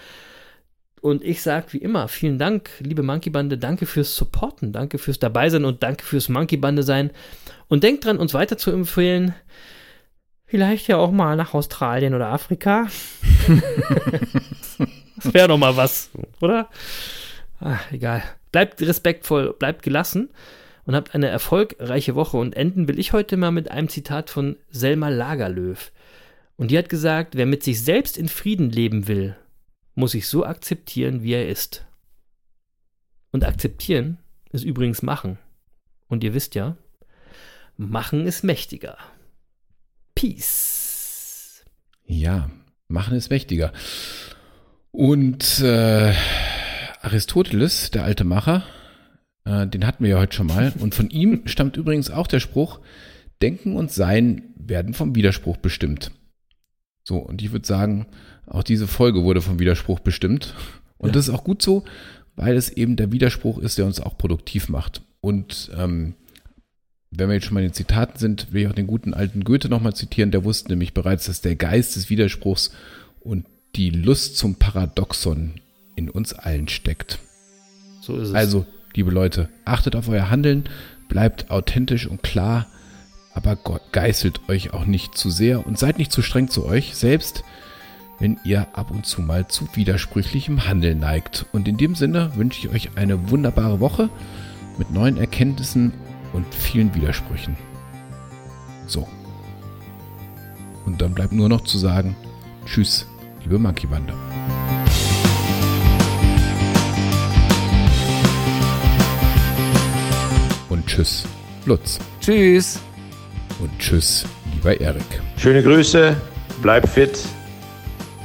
[1.03, 5.19] Und ich sage wie immer, vielen Dank, liebe Monkey Bande, danke fürs Supporten, danke fürs
[5.19, 7.11] Dabeisein und danke fürs Monkey Bande sein.
[7.67, 9.35] Und denkt dran, uns weiter zu empfehlen.
[10.47, 12.87] Vielleicht ja auch mal nach Australien oder Afrika.
[15.17, 16.69] das wäre doch mal was, oder?
[17.59, 18.23] Ah, egal.
[18.53, 20.31] Bleibt respektvoll, bleibt gelassen
[20.85, 22.37] und habt eine erfolgreiche Woche.
[22.37, 25.79] Und enden will ich heute mal mit einem Zitat von Selma Lagerlöw.
[26.57, 29.35] Und die hat gesagt, wer mit sich selbst in Frieden leben will,
[29.95, 31.87] muss sich so akzeptieren, wie er ist.
[33.31, 34.19] Und akzeptieren
[34.51, 35.39] ist übrigens machen.
[36.09, 36.77] Und ihr wisst ja,
[37.77, 38.99] machen ist mächtiger.
[40.15, 41.65] Peace.
[42.05, 42.51] Ja,
[42.89, 43.73] machen ist mächtiger.
[44.91, 46.15] Und äh,
[47.01, 48.65] Aristoteles, der alte Macher,
[49.45, 50.73] äh, den hatten wir ja heute schon mal.
[50.79, 52.81] Und von ihm stammt übrigens auch der Spruch,
[53.41, 56.13] Denken und Sein werden vom Widerspruch bestimmt.
[57.03, 58.07] So, und ich würde sagen,
[58.47, 60.55] auch diese Folge wurde vom Widerspruch bestimmt.
[60.99, 61.13] Und Ja.
[61.15, 61.85] das ist auch gut so,
[62.37, 65.03] weil es eben der Widerspruch ist, der uns auch produktiv macht.
[65.21, 66.15] Und ähm,
[67.11, 69.45] wenn wir jetzt schon mal in den Zitaten sind, will ich auch den guten alten
[69.45, 70.31] Goethe nochmal zitieren.
[70.31, 72.73] Der wusste nämlich bereits, dass der Geist des Widerspruchs
[73.21, 75.55] und die Lust zum Paradoxon
[75.95, 77.19] in uns allen steckt.
[78.01, 78.35] So ist es.
[78.35, 80.65] Also, liebe Leute, achtet auf euer Handeln,
[81.09, 82.67] bleibt authentisch und klar,
[83.35, 86.95] aber Gott geißelt euch auch nicht zu sehr und seid nicht zu streng zu euch,
[86.95, 87.45] selbst
[88.19, 91.47] wenn ihr ab und zu mal zu widersprüchlichem Handeln neigt.
[91.53, 94.09] Und in dem Sinne wünsche ich euch eine wunderbare Woche
[94.79, 95.93] mit neuen Erkenntnissen
[96.33, 97.57] und vielen Widersprüchen.
[98.87, 99.09] So.
[100.85, 102.17] Und dann bleibt nur noch zu sagen,
[102.67, 103.07] tschüss,
[103.43, 104.13] liebe Monkey Bande.
[110.69, 111.25] Und tschüss,
[111.67, 111.99] Lutz.
[112.21, 112.81] Tschüss.
[113.61, 115.05] Und tschüss, lieber Erik.
[115.37, 116.17] Schöne Grüße,
[116.63, 117.19] bleib fit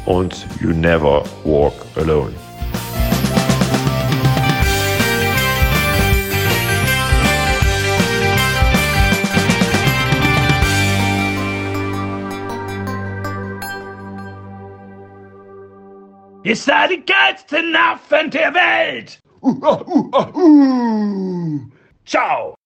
[0.07, 2.35] and you never walk alone.
[16.43, 19.21] Ihr seid die geilsten Affen der Welt!
[19.41, 21.59] Uh, uh, uh,
[22.05, 22.56] Ciao!